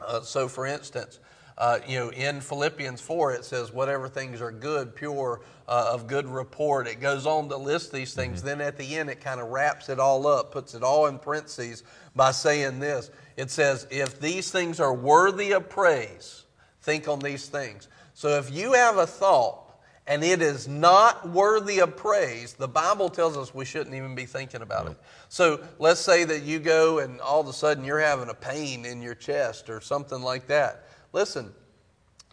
[0.06, 1.20] Uh, so, for instance,
[1.58, 6.08] uh, you know, in Philippians 4, it says, whatever things are good, pure, uh, of
[6.08, 6.88] good report.
[6.88, 8.42] It goes on to list these things.
[8.42, 11.20] Then at the end, it kind of wraps it all up, puts it all in
[11.20, 11.84] parentheses
[12.16, 13.12] by saying this.
[13.38, 16.44] It says, if these things are worthy of praise,
[16.82, 17.88] think on these things.
[18.14, 19.64] So, if you have a thought
[20.06, 24.26] and it is not worthy of praise, the Bible tells us we shouldn't even be
[24.26, 24.98] thinking about it.
[25.30, 28.86] So let's say that you go and all of a sudden you're having a pain
[28.86, 30.88] in your chest or something like that.
[31.14, 31.54] Listen,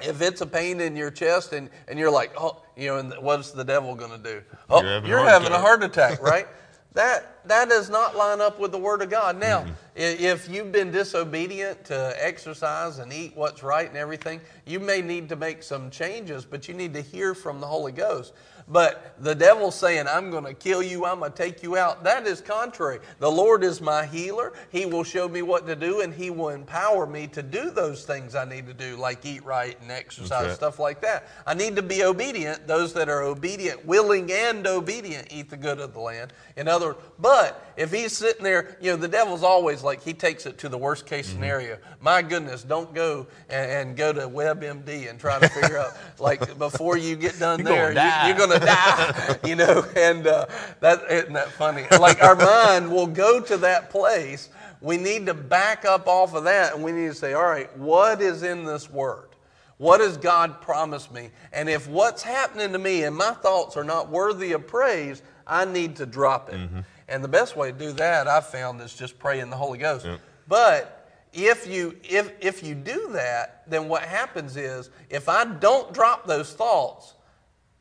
[0.01, 3.15] if it's a pain in your chest and, and you're like, oh, you know, and
[3.21, 4.43] what's the devil going to do?
[4.69, 5.61] Oh, You're having a you're heart having a attack.
[5.61, 6.47] heart attack, right?
[6.95, 9.39] that that does not line up with the Word of God.
[9.39, 9.71] Now, mm-hmm.
[9.97, 15.01] i if you've been disobedient to exercise and eat what's right and everything, you may
[15.01, 18.35] need to make some changes, but you need to hear from the Holy Ghost.
[18.71, 22.05] But the devil's saying, I'm going to kill you, I'm going to take you out.
[22.05, 23.01] That is contrary.
[23.19, 24.53] The Lord is my healer.
[24.71, 28.05] He will show me what to do, and He will empower me to do those
[28.05, 31.29] things I need to do, like eat right and exercise, stuff like that.
[31.47, 32.67] I need to be obedient.
[32.69, 36.33] Those that are obedient, willing and obedient, eat the good of the land.
[36.57, 40.13] In other words, but if he's sitting there, you know, the devil's always like, he
[40.13, 41.35] takes it to the worst case Mm-hmm.
[41.41, 41.79] scenario.
[42.01, 46.59] My goodness, don't go and, and go to WebMD and try to figure out, like,
[46.59, 48.29] before you get done You're there, gonna die.
[48.29, 50.47] you, are going to die, you know, and uh,
[50.81, 51.87] that, isn't that funny?
[51.99, 54.51] Like, our mind will go to that place.
[54.81, 57.75] We need to back up off of that and we need to say, all right,
[57.77, 59.29] what is in this word?
[59.77, 61.31] What has God promised me?
[61.53, 65.65] And if what's happening to me and my thoughts are not worthy of praise, I
[65.65, 66.57] need to drop it.
[66.57, 66.81] Mm-hmm.
[67.09, 69.79] And the best way to do that, I've found, is just pray in the Holy
[69.79, 70.07] Ghost.
[70.47, 71.01] But
[71.33, 76.27] if you if if you do that, then what happens is if I don't drop
[76.27, 77.15] those thoughts,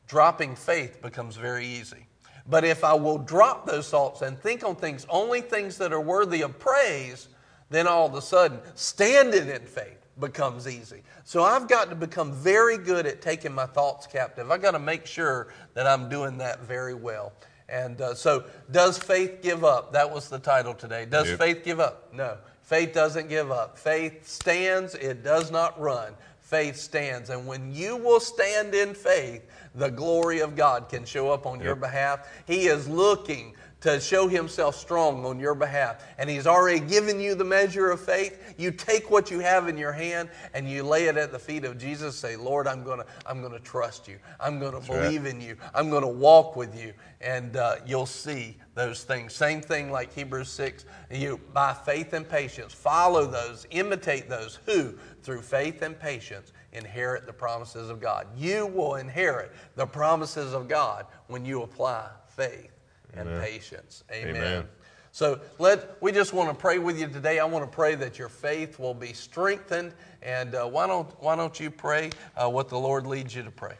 [0.10, 2.08] dropping faith becomes very easy.
[2.48, 6.02] But if I will drop those thoughts and think on things, only things that are
[6.02, 7.30] worthy of praise,
[7.70, 11.04] then all of a sudden, standing in faith becomes easy.
[11.24, 14.50] So I've got to become very good at taking my thoughts captive.
[14.50, 17.32] I've got to make sure that I'm doing that very well.
[17.70, 19.94] And uh, so, does faith give up?
[19.94, 21.06] That was the title today.
[21.06, 21.38] Does Yep.
[21.38, 22.12] faith give up?
[22.12, 22.38] No.
[22.64, 23.78] Faith doesn't give up.
[23.78, 26.16] Faith stands, it does not run.
[26.42, 27.30] Faith stands.
[27.30, 29.44] And when you will stand in faith,
[29.76, 32.28] the glory of God can show up on your behalf.
[32.46, 36.04] He is looking to show himself strong on your behalf.
[36.18, 38.56] And he's already given you the measure of faith.
[38.58, 41.64] You take what you have in your hand and you lay it at the feet
[41.64, 42.16] of Jesus.
[42.16, 44.18] Say, Lord, I'm going to I'm to trust you.
[44.40, 45.04] I'm going to right.
[45.04, 45.56] believe in you.
[45.74, 46.94] I'm going to walk with you.
[47.22, 49.34] And uh, you'll see those things.
[49.34, 50.86] Same thing like Hebrews 6.
[51.12, 54.94] You, by faith and patience, follow those, imitate those who,
[55.24, 58.28] through faith and patience, inherit the promises of God.
[58.38, 62.72] You will inherit the promises of God when you apply faith
[63.14, 64.04] and patience.
[64.12, 64.36] Amen.
[64.36, 64.66] Amen.
[65.12, 67.40] So let we just want to pray with you today.
[67.40, 69.94] I want to pray that your faith will be strengthened.
[70.22, 73.52] And uh, why don't why don't you pray uh, what the Lord leads you to
[73.52, 73.76] pray?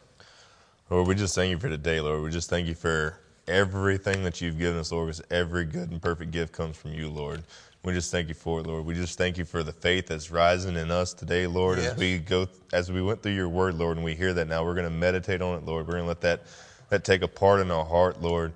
[0.90, 2.22] Lord, we just thank you for today, Lord.
[2.22, 6.02] We just thank you for everything that you've given us, Lord, because every good and
[6.02, 7.42] perfect gift comes from you, Lord.
[7.82, 8.84] We just thank you for it, Lord.
[8.84, 11.92] We just thank you for the faith that's rising in us today, Lord, Yes.
[11.92, 14.62] as we go as we went through your word, Lord, and we hear that now.
[14.64, 15.86] We're going to meditate on it, Lord.
[15.86, 16.42] We're going to let that
[16.90, 18.52] that take a part in our heart, Lord.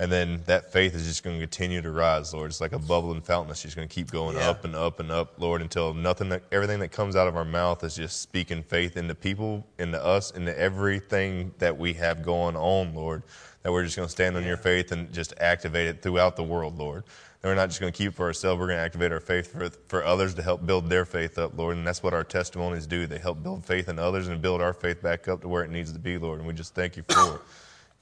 [0.00, 2.50] And then that faith is just going to continue to rise, Lord.
[2.52, 4.48] It's like a bubbling fountain that's just going to keep going Yeah.
[4.50, 7.44] up and up and up, Lord, until nothing, that, everything that comes out of our
[7.44, 12.54] mouth is just speaking faith into people, into us, into everything that we have going
[12.54, 13.24] on, Lord.
[13.64, 16.44] That we're just going to stand on your faith and just activate it throughout the
[16.44, 17.02] world, Lord.
[17.42, 18.58] We're not just going to keep for ourselves.
[18.58, 21.56] We're going to activate our faith for, for others to help build their faith up,
[21.56, 21.76] Lord.
[21.76, 23.06] And that's what our testimonies do.
[23.06, 25.70] They help build faith in others and build our faith back up to where it
[25.70, 26.40] needs to be, Lord.
[26.40, 27.40] And we just thank you for it.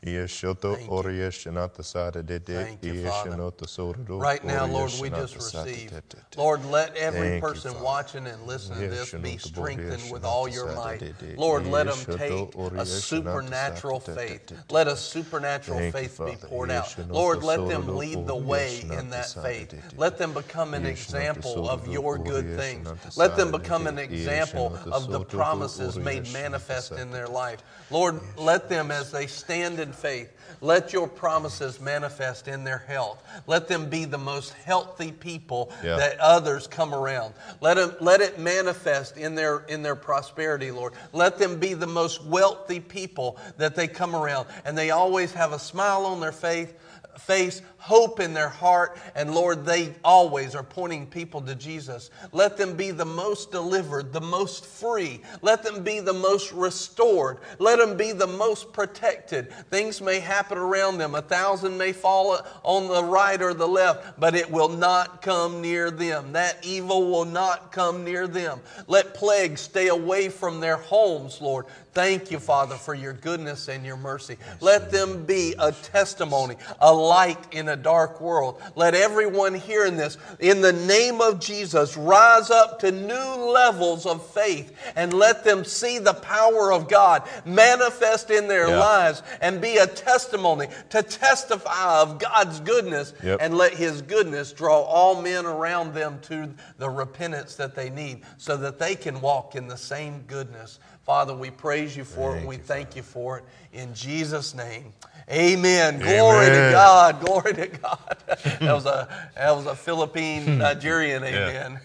[0.04, 3.30] Yeshoto oriyeshanata sadadede, Thank you, Father.
[3.30, 5.92] yeshanoto sororo, Right now, Lord, we oriyeshanata just receive.
[6.36, 7.84] Lord, let every Thank you, person Father.
[7.84, 11.02] watching and listening to this be strengthened with all your might.
[11.36, 14.52] Lord, let them take a supernatural faith.
[14.70, 16.46] Let a supernatural Thank you, faith be Father.
[16.46, 16.94] poured out.
[17.08, 19.74] Lord, let them Sororo lead the way in that faith.
[19.96, 22.86] Let them become an example of your good things.
[23.16, 27.62] Let them become an example of the promises made manifest in their life.
[27.90, 33.22] Lord, let them, as they stand in faith, let your promises manifest in their health.
[33.46, 35.96] Let them be the most healthy people Yeah.
[35.96, 37.34] that others come around.
[37.60, 40.94] Let, them, let it manifest in their, in their prosperity, Lord.
[41.12, 44.46] Let them be the most wealthy people that they come around.
[44.64, 46.70] And they always have a smile on their face,
[47.18, 52.10] face, hope in their heart, and Lord, they always are pointing people to Jesus.
[52.32, 55.20] Let them be the most delivered, the most free.
[55.40, 57.38] Let them be the most restored.
[57.60, 59.52] Let them be the most protected.
[59.70, 61.14] Things may happen around them.
[61.14, 65.62] A thousand may fall on the right or the left, but it will not come
[65.62, 66.32] near them.
[66.32, 68.58] That evil will not come near them.
[68.88, 71.66] Let plagues stay away from their homes, Lord.
[71.92, 74.36] Thank you, Father, for your goodness and your mercy.
[74.60, 78.60] Let them be a testimony, a light in a dark world.
[78.74, 84.26] Let everyone hearing this, in the name of Jesus, rise up to new levels of
[84.32, 88.78] faith and let them see the power of God manifest in their Yeah.
[88.80, 93.38] lives and be a testimony to testify of God's goodness Yep.
[93.40, 98.22] and let His goodness draw all men around them to the repentance that they need
[98.38, 100.78] so that they can walk in the same goodness.
[101.04, 102.38] Father, we praise you for it.
[102.38, 104.92] Thank We you, thank you for it in Jesus' name.
[105.28, 105.98] Amen.
[105.98, 107.20] Glory to God.
[107.20, 108.16] Glory to God.
[108.28, 110.58] that was a that was a Philippine hmm.
[110.58, 111.80] Nigerian amen.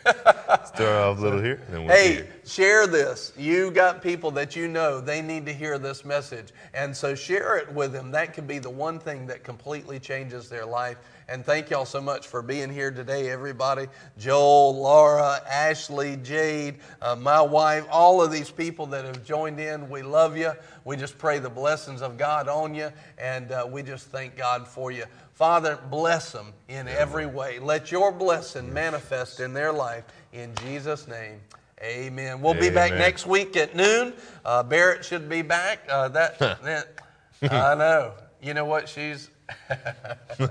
[0.66, 2.28] Start off a little here, we'll Hey.
[2.46, 3.34] Share this.
[3.38, 6.50] You got people that you know they need to hear this message.
[6.74, 8.12] And so share it with them.
[8.12, 10.98] That could be the one thing that completely changes their life.
[11.28, 13.88] And thank y'all so much for being here today, everybody.
[14.18, 19.90] Joel, Laura, Ashley, Jade, uh, my wife, all of these people that have joined in.
[19.90, 20.52] We love you.
[20.84, 22.92] We just pray the blessings of God on you.
[23.18, 25.06] And uh, we just thank God for you.
[25.34, 27.60] Father, bless them in every way.
[27.60, 30.04] Let your blessing manifest in their life.
[30.34, 31.40] In Jesus' name.
[31.84, 32.42] Amen.
[32.42, 34.14] We'll be back next week at noon.
[34.46, 35.80] Uh, Barrett should be back.
[35.90, 37.00] Uh, that, that
[37.52, 38.14] I know.
[38.42, 39.30] You know what she's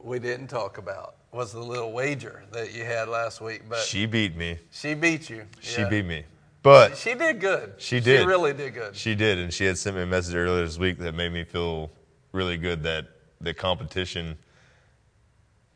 [0.00, 4.00] we didn't talk about was the little wager that you had last week, but she,
[4.00, 4.58] She beat me.
[4.70, 5.46] She beat you.
[5.60, 5.88] She Yeah.
[5.88, 6.24] beat me.
[6.62, 7.74] But She did good.
[7.78, 8.20] She did.
[8.20, 8.94] She really did good.
[8.94, 11.44] She did, and she had sent me a message earlier this week that made me
[11.44, 11.90] feel
[12.32, 13.06] really good that
[13.40, 14.36] the competition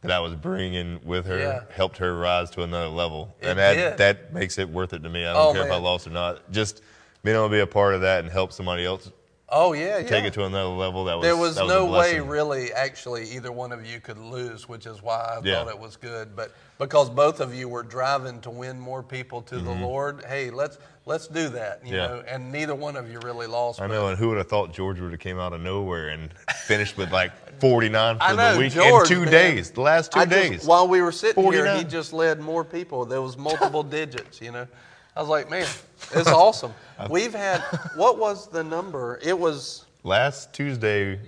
[0.08, 1.60] that I was bringing with her Yeah.
[1.74, 3.98] helped her rise to another level, It and that did.
[3.98, 5.24] that makes it worth it to me.
[5.24, 6.50] I Oh, don't care if I lost or not.
[6.52, 6.82] Just
[7.22, 9.10] being able to be a part of that and help somebody else
[9.48, 10.08] Oh yeah, yeah.
[10.08, 11.04] take it to another level.
[11.04, 14.68] That was there was was no way really actually either one of you could lose
[14.68, 15.54] which is why i Yeah.
[15.62, 16.50] thought it was good but
[16.80, 20.78] because both of you were driving to win more people to the lord hey let's
[21.04, 21.94] let's do that you Mm-hmm.
[21.94, 22.06] Yeah.
[22.08, 24.72] know and neither one of you really lost I know, and who would have thought
[24.72, 26.30] George would have came out of nowhere and
[26.66, 27.30] finished with like
[27.60, 29.30] 49 for know, the week George, in two man.
[29.32, 30.64] days, the last two I just- days.
[30.64, 33.04] while we were sitting here, he just led more people.
[33.04, 34.66] There was multiple digits, you know.
[35.14, 35.66] I was like, man,
[36.14, 36.74] it's awesome.
[37.08, 37.60] We've had
[37.94, 39.18] what was the number?
[39.22, 41.18] It was last Tuesday,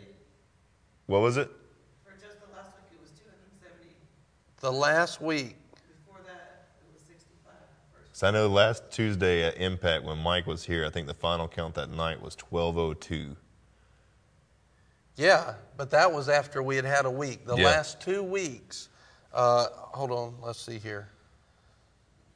[1.06, 1.50] what was it?
[2.04, 3.94] For just the last week, it was 270.
[4.60, 5.56] the last week.
[6.04, 7.52] Before that, it was 65.
[8.12, 11.48] So I know last Tuesday at Impact when Mike was here, I think the final
[11.48, 13.36] count that night was 1202.
[15.18, 17.44] Yeah, but that was after we had had a week.
[17.44, 17.66] The Yeah.
[17.66, 18.88] last two weeks.
[19.34, 21.08] Uh, hold on, let's see here.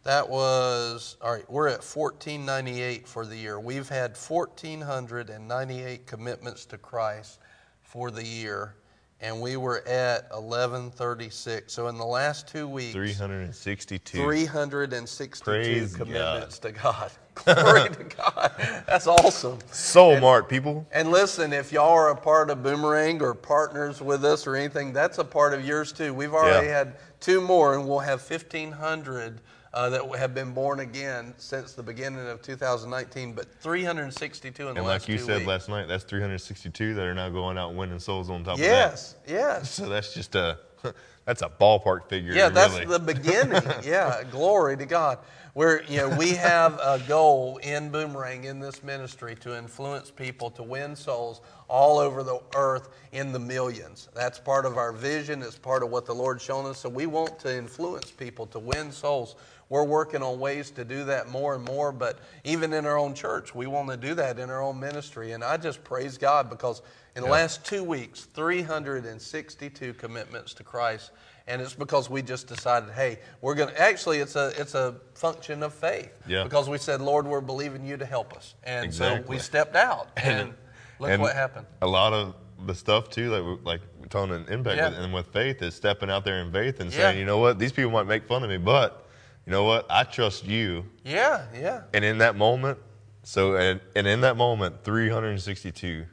[0.03, 1.49] That was all right.
[1.49, 3.61] We're at fourteen ninety eight for the year.
[3.61, 7.39] We've had fourteen hundred and ninety eight commitments to Christ
[7.83, 8.75] for the year,
[9.23, 11.73] and we were at eleven thirty six.
[11.73, 14.19] So in the last two weeks, 362.
[14.19, 17.11] 362 Praise commitments to God.
[17.35, 18.53] Glory to God.
[18.87, 19.59] That's awesome.
[19.71, 20.87] Soul Mart, people.
[20.93, 24.93] And listen, if y'all are a part of Boomerang or partners with us or anything,
[24.93, 26.13] that's a part of yours too.
[26.13, 26.79] We've already Yeah.
[26.79, 29.41] had two more, and we'll have 1,500
[29.75, 34.81] uh, that have been born again since the beginning of 2019, but 362 in the
[34.81, 37.99] And last like you said last night, that's 362 that are now going out winning
[37.99, 39.33] souls on top yes, of that.
[39.33, 39.71] Yes, yes.
[39.83, 40.59] So that's just a
[41.25, 42.35] that's a ballpark figure.
[42.35, 42.87] Yeah, that's really.
[42.87, 43.63] the beginning.
[43.85, 45.19] yeah, glory to God.
[45.55, 50.51] Where you know we have a goal in Boomerang in this ministry to influence people
[50.51, 54.09] to win souls all over the earth in the millions.
[54.15, 55.43] That's part of our vision.
[55.43, 56.79] It's part of what the Lord's shown us.
[56.79, 59.37] So we want to influence people to win souls.
[59.73, 61.93] We're working on ways to do that more and more.
[61.93, 65.33] But even in our own church, we want to do that in our own ministry.
[65.33, 66.83] And I just praise God because
[67.17, 67.33] in the Yeah.
[67.33, 71.11] last two weeks, 362 commitments to Christ.
[71.47, 74.97] And it's because we just decided, hey, we're going to, actually, it's a, it's a
[75.15, 76.13] function of faith.
[76.27, 76.45] Yeah.
[76.45, 78.55] Because we said, Lord, we're believing you to help us.
[78.65, 80.11] And so we stepped out.
[80.23, 80.55] And
[80.99, 81.65] look And what happened.
[81.81, 82.35] A lot of
[82.67, 84.91] the stuff too, like like talking in impact Yeah.
[84.91, 86.99] with, and with faith, is stepping out there in faith and Yeah.
[86.99, 89.07] saying, you know what, these people might make fun of me, but
[89.47, 90.85] you know what, I trust you.
[91.05, 91.83] Yeah, yeah.
[91.95, 92.79] And in that moment,
[93.23, 96.05] so and, and in that moment, 362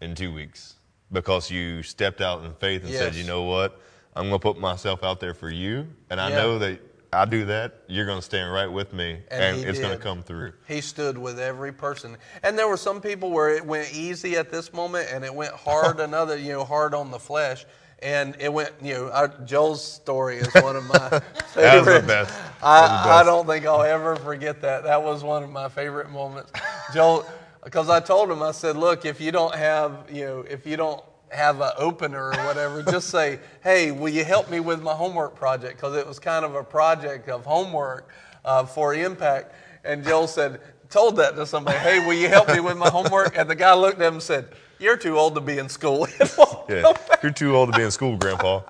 [0.00, 0.74] in two weeks,
[1.12, 3.80] because you stepped out in faith and said, you know what,
[4.14, 6.36] I'm going to put myself out there for you, and I Yeah.
[6.36, 6.80] know that
[7.14, 10.02] I do that, you're going to stand right with me, And and, it's going to
[10.02, 10.52] come through.
[10.66, 12.16] He stood with every person.
[12.42, 15.52] And there were some people where it went easy at this moment and it went
[15.52, 17.66] hard another, you know, hard on the flesh.
[18.02, 20.98] And it went, you know, our, Joel's story is one of my
[21.54, 22.06] That was the best.
[22.06, 22.26] That was
[22.60, 24.84] the I, I don't think I'll ever forget that.
[24.84, 26.52] That was one of my favorite moments.
[26.92, 27.26] Joel,
[27.62, 30.76] because I told him, I said, look, if you don't have, you know, if you
[30.76, 34.92] don't have an opener or whatever, just say, hey, will you help me with my
[34.92, 35.76] homework project?
[35.76, 38.10] Because it was kind of a project of homework
[38.44, 39.54] uh, for Impact.
[39.84, 43.36] And Joel said, told that to somebody, hey, will you help me with my homework?
[43.36, 46.06] And the guy looked at him and said, you're too old to be in school.
[46.66, 48.62] Yeah, you're too old to be in school, Grandpa.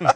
[0.00, 0.08] And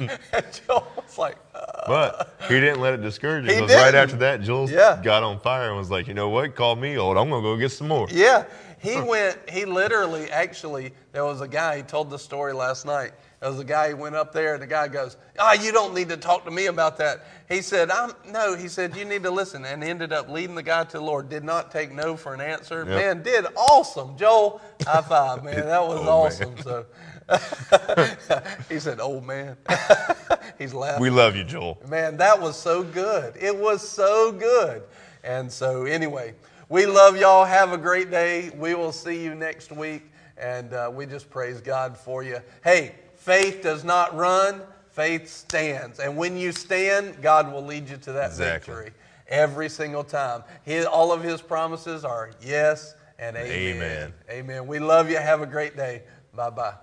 [0.66, 3.50] Joel was like, uh, But he didn't let it discourage him.
[3.54, 4.98] He Because right after that, Jules Yeah.
[5.02, 6.54] got on fire and was like, you know what?
[6.54, 7.18] Call me old.
[7.18, 8.08] I'm going to go get some more.
[8.10, 8.44] Yeah,
[8.80, 9.38] he went.
[9.50, 11.76] He literally, actually, there was a guy.
[11.78, 13.12] He told the story last night.
[13.40, 13.90] There was a guy.
[13.90, 16.50] who went up there, and the guy goes, "Ah, you don't need to talk to
[16.50, 20.12] me about that." He said, "I'm no." He said, "You need to listen," and ended
[20.12, 21.28] up leading the guy to the Lord.
[21.28, 22.78] Did not take no for an answer.
[22.78, 22.86] Yep.
[22.88, 24.60] Man, did awesome, Joel.
[24.86, 25.66] High five, man.
[25.66, 26.56] That was Oh, awesome.
[26.62, 26.86] So
[28.68, 29.56] he said, "Old man."
[30.58, 31.02] He's laughing.
[31.02, 31.78] We love you, Joel.
[31.86, 33.34] Man, that was so good.
[33.38, 34.82] It was so good.
[35.22, 36.34] And so, anyway,
[36.68, 37.44] we love y'all.
[37.44, 38.50] Have a great day.
[38.56, 40.02] We will see you next week.
[40.38, 42.40] And uh, we just praise God for you.
[42.62, 42.94] Hey,
[43.26, 44.62] faith does not run,
[44.92, 45.98] faith stands.
[45.98, 48.74] And when you stand, God will lead you to that Exactly.
[48.74, 48.92] victory
[49.26, 50.44] every single time.
[50.90, 53.50] All of His promises are yes and amen.
[53.50, 54.14] Amen.
[54.30, 54.66] Amen.
[54.68, 55.16] We love you.
[55.16, 56.02] Have a great day.
[56.34, 56.74] Bye bye.